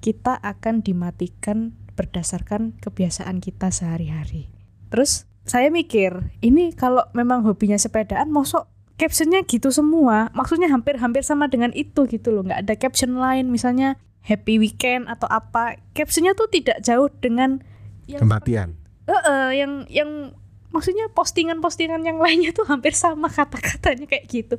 Kita 0.00 0.40
akan 0.40 0.80
dimatikan 0.80 1.76
berdasarkan 1.92 2.80
kebiasaan 2.80 3.44
kita 3.44 3.68
sehari-hari. 3.68 4.48
Terus 4.88 5.28
saya 5.44 5.68
mikir, 5.68 6.32
ini 6.40 6.72
kalau 6.72 7.04
memang 7.12 7.44
hobinya 7.44 7.76
sepedaan, 7.76 8.32
mosok 8.32 8.64
captionnya 8.96 9.44
gitu 9.44 9.68
semua. 9.68 10.32
Maksudnya 10.32 10.72
hampir-hampir 10.72 11.20
sama 11.20 11.52
dengan 11.52 11.68
itu 11.76 12.08
gitu 12.08 12.32
loh. 12.32 12.48
Nggak 12.48 12.64
ada 12.64 12.74
caption 12.80 13.20
lain, 13.20 13.52
misalnya 13.52 14.00
happy 14.24 14.56
weekend 14.56 15.04
atau 15.04 15.28
apa. 15.28 15.76
Captionnya 15.92 16.32
tuh 16.32 16.48
tidak 16.48 16.80
jauh 16.80 17.12
dengan 17.20 17.60
kematian. 18.18 18.74
Eh, 19.06 19.12
uh, 19.12 19.50
yang 19.54 19.86
yang 19.86 20.34
maksudnya 20.70 21.10
postingan-postingan 21.14 22.02
yang 22.06 22.18
lainnya 22.18 22.50
tuh 22.54 22.66
hampir 22.66 22.94
sama 22.94 23.30
kata-katanya 23.30 24.06
kayak 24.06 24.26
gitu. 24.26 24.56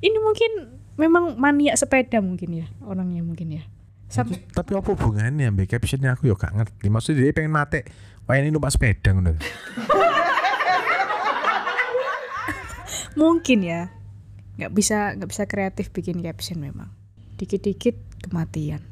Ini 0.00 0.16
mungkin 0.20 0.80
memang 0.94 1.34
mania 1.40 1.74
sepeda 1.74 2.22
mungkin 2.22 2.64
ya 2.64 2.66
orangnya 2.84 3.24
mungkin 3.24 3.60
ya. 3.60 3.64
Sampai 4.06 4.44
tapi 4.52 4.76
apa 4.78 4.86
hubungannya 4.94 5.50
mbak 5.50 5.74
captionnya 5.74 6.14
aku 6.14 6.30
ya 6.30 6.36
gak 6.38 6.54
ngerti. 6.54 6.86
Maksudnya 6.86 7.26
dia 7.26 7.34
pengen 7.34 7.52
mati. 7.52 7.82
Wah 8.24 8.36
ini 8.38 8.48
numpak 8.54 8.72
sepeda 8.72 9.10
ngono. 9.12 9.34
mungkin 13.20 13.58
ya. 13.64 13.90
Nggak 14.54 14.72
bisa 14.72 15.18
nggak 15.18 15.30
bisa 15.34 15.44
kreatif 15.50 15.90
bikin 15.90 16.22
caption 16.22 16.62
memang. 16.62 16.92
Dikit-dikit 17.40 17.98
kematian. 18.28 18.84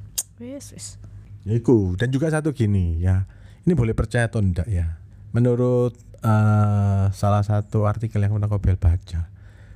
Wes 0.43 0.75
wes. 0.75 0.99
Ya 1.47 1.55
iku. 1.59 1.95
dan 1.95 2.11
juga 2.11 2.33
satu 2.33 2.51
gini 2.51 2.99
ya. 2.99 3.29
Ini 3.63 3.73
boleh 3.79 3.95
percaya 3.95 4.27
atau 4.27 4.43
enggak 4.43 4.67
ya. 4.67 4.99
Menurut 5.31 5.95
uh, 6.23 7.07
salah 7.15 7.43
satu 7.47 7.87
artikel 7.87 8.23
yang 8.23 8.35
pernah 8.35 8.51
Kobel 8.51 8.79
baca. 8.79 9.31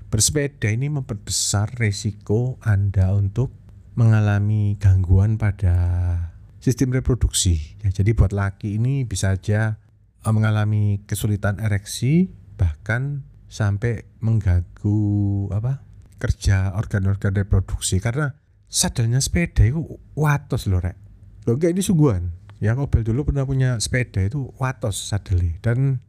Bersepeda 0.06 0.70
ini 0.70 0.90
memperbesar 0.90 1.76
resiko 1.78 2.58
Anda 2.62 3.10
untuk 3.14 3.50
mengalami 3.98 4.78
gangguan 4.78 5.38
pada 5.38 5.74
sistem 6.62 6.94
reproduksi. 6.94 7.78
Ya, 7.82 7.90
jadi 7.90 8.14
buat 8.14 8.34
laki 8.34 8.78
ini 8.78 9.06
bisa 9.06 9.34
aja 9.34 9.78
uh, 10.22 10.32
mengalami 10.34 11.02
kesulitan 11.06 11.62
ereksi 11.62 12.30
bahkan 12.56 13.22
sampai 13.46 14.08
mengganggu 14.18 14.98
apa 15.54 15.86
kerja 16.16 16.74
organ-organ 16.74 17.36
reproduksi 17.36 18.00
karena 18.00 18.34
sadarnya 18.66 19.20
sepeda 19.22 19.62
itu 19.62 20.00
watos 20.18 20.66
loh 20.66 20.82
rek. 20.82 20.96
Loh 21.46 21.54
ini 21.60 21.78
sungguhan. 21.78 22.45
Ya 22.56 22.72
Kobel 22.72 23.04
dulu 23.04 23.28
pernah 23.28 23.44
punya 23.44 23.76
sepeda 23.76 24.24
itu 24.24 24.48
watos 24.56 24.96
sadeli. 24.96 25.60
Dan 25.60 26.00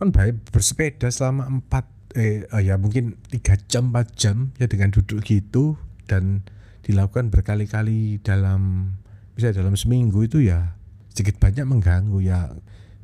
kan 0.00 0.08
baik 0.12 0.48
bersepeda 0.48 1.12
selama 1.12 1.44
empat 1.44 1.84
eh 2.16 2.48
oh 2.50 2.58
ya 2.58 2.80
mungkin 2.80 3.20
tiga 3.28 3.54
jam 3.68 3.92
empat 3.92 4.16
jam 4.16 4.56
ya 4.56 4.64
dengan 4.64 4.88
duduk 4.90 5.20
gitu. 5.22 5.76
Dan 6.08 6.48
dilakukan 6.80 7.28
berkali-kali 7.28 8.18
dalam 8.24 8.92
bisa 9.36 9.52
dalam 9.52 9.76
seminggu 9.76 10.24
itu 10.24 10.42
ya 10.42 10.74
sedikit 11.12 11.36
banyak 11.36 11.68
mengganggu 11.68 12.18
ya. 12.24 12.48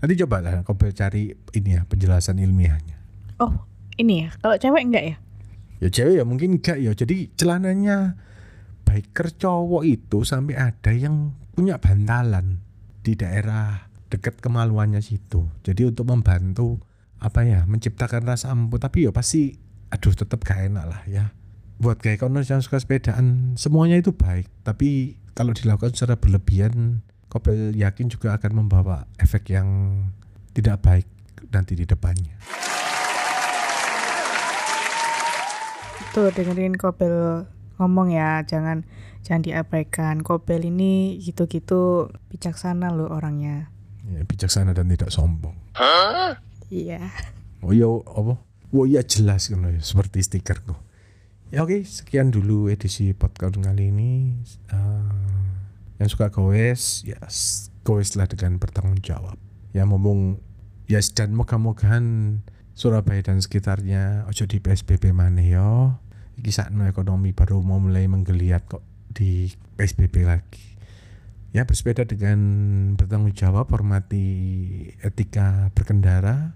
Nanti 0.01 0.15
coba 0.25 0.41
lah 0.41 0.65
kau 0.65 0.77
cari 0.77 1.37
ini 1.53 1.71
ya 1.77 1.85
penjelasan 1.85 2.41
ilmiahnya. 2.41 2.97
Oh 3.45 3.53
ini 4.01 4.25
ya? 4.25 4.31
Kalau 4.41 4.57
cewek 4.57 4.83
enggak 4.89 5.05
ya? 5.05 5.17
Ya 5.85 5.89
cewek 5.93 6.15
ya 6.17 6.25
mungkin 6.25 6.57
enggak 6.57 6.81
ya. 6.81 6.97
Jadi 6.97 7.29
celananya 7.37 8.17
biker 8.89 9.37
cowok 9.37 9.85
itu 9.85 10.25
sampai 10.25 10.57
ada 10.57 10.93
yang 10.97 11.37
punya 11.53 11.77
bantalan 11.77 12.65
di 13.07 13.15
daerah 13.15 13.87
dekat 14.11 14.43
kemaluannya 14.43 14.99
situ. 14.99 15.47
Jadi 15.63 15.87
untuk 15.87 16.11
membantu 16.11 16.83
apa 17.23 17.47
ya 17.47 17.63
menciptakan 17.71 18.27
rasa 18.27 18.51
ampun 18.51 18.83
tapi 18.83 19.07
ya 19.07 19.15
pasti 19.15 19.55
aduh 19.95 20.11
tetap 20.11 20.43
gak 20.43 20.67
enak 20.67 20.85
lah 20.91 21.03
ya. 21.07 21.31
Buat 21.79 22.03
kayak 22.03 22.27
kono 22.27 22.43
yang 22.43 22.59
suka 22.59 22.83
sepedaan 22.83 23.55
semuanya 23.55 23.95
itu 24.03 24.11
baik 24.11 24.51
tapi 24.67 25.15
kalau 25.39 25.55
dilakukan 25.55 25.95
secara 25.95 26.19
berlebihan 26.19 27.07
Kopel 27.27 27.75
yakin 27.75 28.07
juga 28.11 28.39
akan 28.39 28.65
membawa 28.65 29.05
efek 29.21 29.55
yang 29.55 29.69
tidak 30.57 30.81
baik 30.83 31.07
nanti 31.53 31.77
di 31.77 31.85
depannya. 31.85 32.39
Tuh 36.17 36.33
dengerin 36.33 36.81
Kopel 36.81 37.45
ngomong 37.77 38.09
ya 38.09 38.41
jangan 38.49 38.89
jangan 39.27 39.43
diabaikan 39.43 40.23
Kopel 40.23 40.71
ini 40.71 41.19
gitu-gitu 41.19 42.15
bijaksana 42.31 42.95
loh 42.95 43.11
orangnya 43.11 43.75
ya, 44.07 44.23
bijaksana 44.23 44.71
dan 44.71 44.87
tidak 44.87 45.11
sombong. 45.11 45.57
Iya. 46.71 47.11
Oh 47.63 47.71
iya 47.75 47.87
apa? 47.87 48.35
Oh 48.75 48.87
iya 48.87 49.03
jelas 49.03 49.51
kan 49.51 49.67
ya 49.67 49.83
seperti 49.83 50.23
stikerku. 50.23 50.75
Ya 51.55 51.63
oke, 51.63 51.87
sekian 51.87 52.35
dulu 52.35 52.67
edisi 52.67 53.15
podcast 53.15 53.55
kali 53.55 53.95
ini. 53.95 54.43
Uh, 54.67 55.07
yang 56.03 56.11
suka 56.11 56.29
goes, 56.35 57.07
ya 57.07 57.17
yes, 57.23 57.71
goes 57.87 58.19
lah 58.19 58.27
dengan 58.27 58.59
bertanggung 58.59 58.99
jawab. 58.99 59.39
Ya 59.71 59.87
ngomong 59.87 60.43
ya 60.91 60.99
yes, 60.99 61.15
dan 61.15 61.39
moga-mogahan 61.39 62.39
Surabaya 62.77 63.25
dan 63.25 63.41
sekitarnya 63.41 64.29
ojo 64.29 64.45
di 64.45 64.59
PSBB 64.61 65.15
mana 65.15 65.41
yo. 65.41 65.97
Iki 66.37 66.53
sakno 66.53 66.85
ekonomi 66.85 67.33
baru 67.33 67.65
mau 67.65 67.81
mulai 67.81 68.05
menggeliat 68.05 68.69
kok 68.69 68.85
di 69.17 69.49
PSBB 69.81 70.29
lagi 70.29 70.77
ya 71.57 71.65
bersepeda 71.65 72.05
dengan 72.05 72.39
bertanggung 73.01 73.33
jawab 73.33 73.73
hormati 73.73 74.29
etika 75.01 75.73
berkendara 75.73 76.53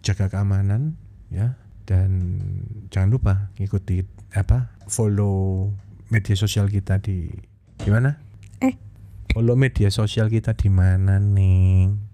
jaga 0.00 0.32
keamanan 0.32 0.96
ya 1.28 1.60
dan 1.84 2.40
jangan 2.88 3.12
lupa 3.12 3.34
ngikuti 3.60 4.08
apa 4.32 4.72
follow 4.88 5.68
media 6.08 6.32
sosial 6.32 6.72
kita 6.72 6.96
di 6.96 7.28
gimana 7.76 8.16
Eh. 8.64 8.72
follow 9.36 9.52
media 9.52 9.92
sosial 9.92 10.32
kita 10.32 10.56
di 10.56 10.72
mana 10.72 11.20
nih 11.20 12.08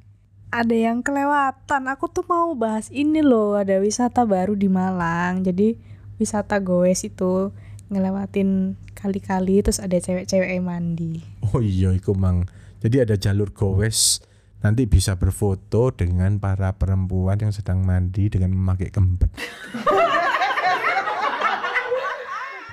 ada 0.55 0.71
yang 0.71 1.03
kelewatan. 1.03 1.91
Aku 1.91 2.07
tuh 2.07 2.23
mau 2.31 2.55
bahas 2.55 2.87
ini 2.95 3.27
loh, 3.27 3.59
ada 3.59 3.83
wisata 3.83 4.23
baru 4.23 4.55
di 4.55 4.71
Malang. 4.71 5.43
Jadi 5.43 5.75
wisata 6.15 6.63
goes 6.63 7.03
itu 7.03 7.51
ngelewatin 7.93 8.79
kali-kali 8.97 9.61
terus 9.61 9.81
ada 9.81 9.97
cewek-cewek 10.01 10.49
yang 10.49 10.69
mandi. 10.69 11.21
oh 11.53 11.61
iya 11.61 11.93
iku 11.93 12.17
mang 12.17 12.49
jadi 12.81 13.05
ada 13.09 13.17
jalur 13.21 13.53
gowes 13.53 14.25
nanti 14.65 14.89
bisa 14.89 15.21
berfoto 15.21 15.93
dengan 15.93 16.41
para 16.41 16.73
perempuan 16.77 17.37
yang 17.37 17.53
sedang 17.53 17.85
mandi 17.85 18.33
dengan 18.33 18.57
memakai 18.57 18.89
kemben 18.89 19.29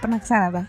Pernah 0.02 0.18
ke 0.18 0.26
sana 0.26 0.50
tak? 0.50 0.68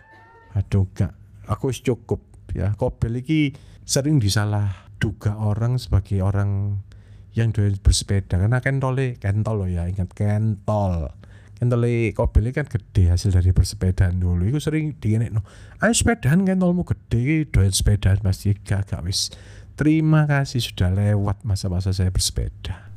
Aduh 0.60 0.84
gak, 0.92 1.16
aku 1.48 1.72
cukup 1.72 2.20
ya. 2.52 2.76
Kobel 2.76 3.24
iki 3.24 3.56
sering 3.88 4.20
disalah 4.20 4.92
duga 5.00 5.40
orang 5.40 5.80
sebagai 5.80 6.20
orang 6.20 6.84
yang 7.32 7.48
doyan 7.50 7.80
bersepeda 7.80 8.36
karena 8.36 8.60
kentole 8.60 9.16
kentol 9.16 9.64
loh 9.64 9.70
ya 9.72 9.88
ingat 9.88 10.12
kentol 10.12 11.16
kentole 11.62 12.10
kobel 12.10 12.50
kan 12.50 12.66
gede 12.66 13.14
hasil 13.14 13.30
dari 13.30 13.54
bersepedaan 13.54 14.18
dulu 14.18 14.50
itu 14.50 14.58
sering 14.58 14.98
digini 14.98 15.30
no 15.30 15.46
ayo 15.78 15.94
sepedaan 15.94 16.42
kentolmu 16.42 16.82
gede 16.82 17.46
doyan 17.54 17.70
sepedaan 17.70 18.18
pasti 18.18 18.50
gak 18.66 18.90
gak 18.90 19.06
wis 19.06 19.30
terima 19.78 20.26
kasih 20.26 20.58
sudah 20.58 20.90
lewat 20.90 21.46
masa-masa 21.46 21.94
saya 21.94 22.10
bersepeda 22.10 22.90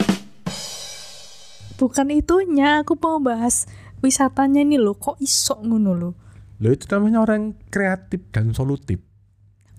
Bukan 1.76 2.08
itunya, 2.08 2.88
aku 2.88 2.96
mau 2.96 3.20
bahas 3.20 3.68
wisatanya 4.00 4.64
nih 4.64 4.80
loh. 4.80 4.96
Kok 4.96 5.20
iso 5.20 5.60
ngono 5.60 5.92
loh? 5.92 6.14
lo 6.64 6.72
itu 6.72 6.88
namanya 6.88 7.20
orang 7.20 7.52
kreatif 7.68 8.32
dan 8.32 8.56
solutif 8.56 9.04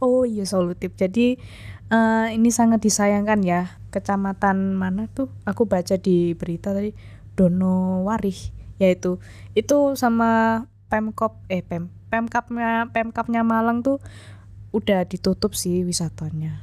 Oh 0.04 0.28
iya 0.28 0.44
solutif. 0.44 0.92
Jadi 0.92 1.40
eh, 1.88 2.26
ini 2.36 2.52
sangat 2.52 2.84
disayangkan 2.84 3.40
ya. 3.40 3.80
Kecamatan 3.88 4.76
mana 4.76 5.08
tuh? 5.08 5.32
Aku 5.48 5.64
baca 5.64 5.96
di 5.96 6.36
berita 6.36 6.76
tadi 6.76 6.92
Donowarih 7.32 8.52
yaitu 8.76 9.18
itu 9.56 9.96
sama 9.98 10.64
Pemkop 10.86 11.42
eh 11.50 11.64
Pem 11.64 11.90
Pemkapnya 12.06 12.86
Pemkapnya 12.94 13.42
Malang 13.42 13.82
tuh 13.82 13.98
udah 14.70 15.08
ditutup 15.08 15.56
sih 15.56 15.82
wisatanya. 15.82 16.62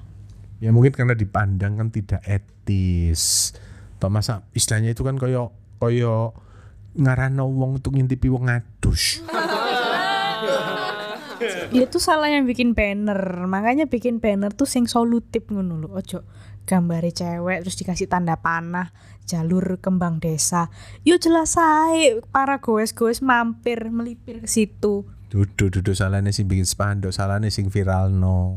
ya 0.63 0.71
mungkin 0.71 0.95
karena 0.95 1.17
dipandang 1.17 1.76
kan 1.82 1.89
tidak 1.91 2.23
etis 2.23 3.52
Toh 3.99 4.12
masa 4.12 4.47
istilahnya 4.56 4.95
itu 4.95 5.04
kan 5.04 5.19
koyo 5.19 5.52
koyo 5.80 6.36
ngarano 6.93 7.49
wong 7.49 7.82
untuk 7.82 7.95
ngintipi 7.97 8.30
wong 8.30 8.47
adus 8.47 9.19
Dia 11.73 11.86
tuh 11.88 12.01
salah 12.01 12.29
yang 12.32 12.47
bikin 12.47 12.75
banner. 12.75 13.47
Makanya 13.47 13.86
bikin 13.89 14.19
banner 14.23 14.51
tuh 14.53 14.67
sing 14.67 14.88
solutif 14.89 15.47
ngono 15.49 15.79
lho. 15.79 15.89
Ojo 15.93 16.23
gambare 16.63 17.12
cewek 17.12 17.67
terus 17.67 17.75
dikasih 17.75 18.08
tanda 18.08 18.39
panah 18.39 18.95
jalur 19.27 19.79
kembang 19.84 20.19
desa. 20.19 20.71
Yo 21.03 21.19
jelas 21.19 21.56
ae 21.60 22.23
para 22.32 22.60
goes-goes 22.63 23.19
mampir 23.19 23.91
melipir 23.91 24.43
ke 24.43 24.47
situ. 24.47 25.08
duduk 25.34 25.82
duduk 25.82 25.97
salahnya 25.97 26.29
sing 26.29 26.45
bikin 26.45 26.62
spanduk 26.62 27.10
salahnya 27.10 27.49
sing 27.49 27.65
viral 27.65 28.13
no 28.13 28.53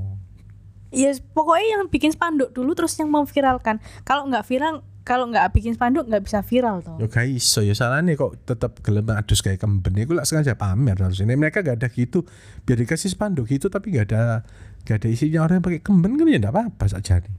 Ya 0.92 1.08
pokoknya 1.32 1.80
yang 1.80 1.82
bikin 1.88 2.12
spanduk 2.12 2.54
dulu 2.54 2.72
terus 2.72 2.94
yang 2.96 3.10
memviralkan. 3.10 3.82
Kalau 4.06 4.24
nggak 4.30 4.46
viral, 4.46 4.86
kalau 5.06 5.30
nggak 5.30 5.54
bikin 5.54 5.78
spanduk 5.78 6.10
nggak 6.10 6.26
bisa 6.26 6.42
viral 6.42 6.82
toh. 6.82 6.98
yo 6.98 7.06
gak 7.06 7.30
iso 7.30 7.62
ya 7.62 7.78
salahnya 7.78 8.18
kok 8.18 8.42
tetap 8.42 8.82
gelem 8.82 9.06
adus 9.14 9.38
kayak 9.38 9.62
kemben 9.62 9.94
iku 9.94 10.18
lah 10.18 10.26
sengaja 10.26 10.58
pamer 10.58 10.98
harus 10.98 11.22
ini 11.22 11.38
mereka 11.38 11.62
gak 11.62 11.78
ada 11.78 11.88
gitu 11.94 12.26
biar 12.66 12.82
dikasih 12.82 13.14
spanduk 13.14 13.46
gitu 13.46 13.70
tapi 13.70 13.94
gak 13.94 14.10
ada 14.10 14.42
gak 14.82 15.06
ada 15.06 15.08
isinya 15.08 15.46
orang 15.46 15.62
yang 15.62 15.66
pakai 15.70 15.80
kemben 15.80 16.18
kan 16.18 16.26
ya 16.26 16.42
apa-apa 16.50 16.84
saja 16.90 17.22
nih 17.22 17.34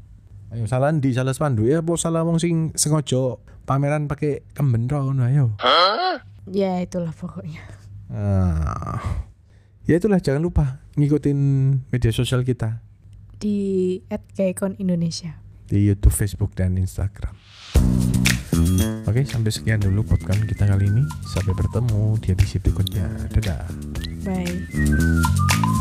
ayo 0.56 0.64
salah 0.64 0.96
di 0.96 1.12
salah 1.12 1.36
spanduk 1.36 1.68
ya 1.68 1.84
apa 1.84 1.92
salah 2.00 2.24
wong 2.24 2.40
sing 2.40 2.72
sengaja 2.72 3.36
pameran 3.68 4.08
pakai 4.08 4.48
kemben 4.56 4.88
ngono 4.88 5.28
ayo 5.28 5.60
Ya 6.48 6.80
itulah 6.80 7.12
pokoknya. 7.12 7.60
Ah. 8.08 9.04
Ya 9.84 10.00
itulah 10.00 10.24
jangan 10.24 10.40
lupa 10.40 10.80
ngikutin 10.96 11.40
media 11.92 12.12
sosial 12.16 12.48
kita 12.48 12.80
Di 13.36 14.00
@gaikon 14.36 14.80
Indonesia. 14.80 15.44
di 15.68 15.84
YouTube, 15.84 16.16
Facebook 16.16 16.56
dan 16.56 16.80
Instagram. 16.80 17.36
Oke, 19.08 19.24
sampai 19.24 19.50
sekian 19.50 19.80
dulu 19.80 20.04
podcast 20.04 20.44
kita 20.46 20.68
kali 20.68 20.92
ini. 20.92 21.04
Sampai 21.26 21.56
bertemu 21.56 22.20
di 22.20 22.28
edisi 22.36 22.60
berikutnya. 22.60 23.08
Dadah. 23.32 23.64
Bye. 24.28 25.77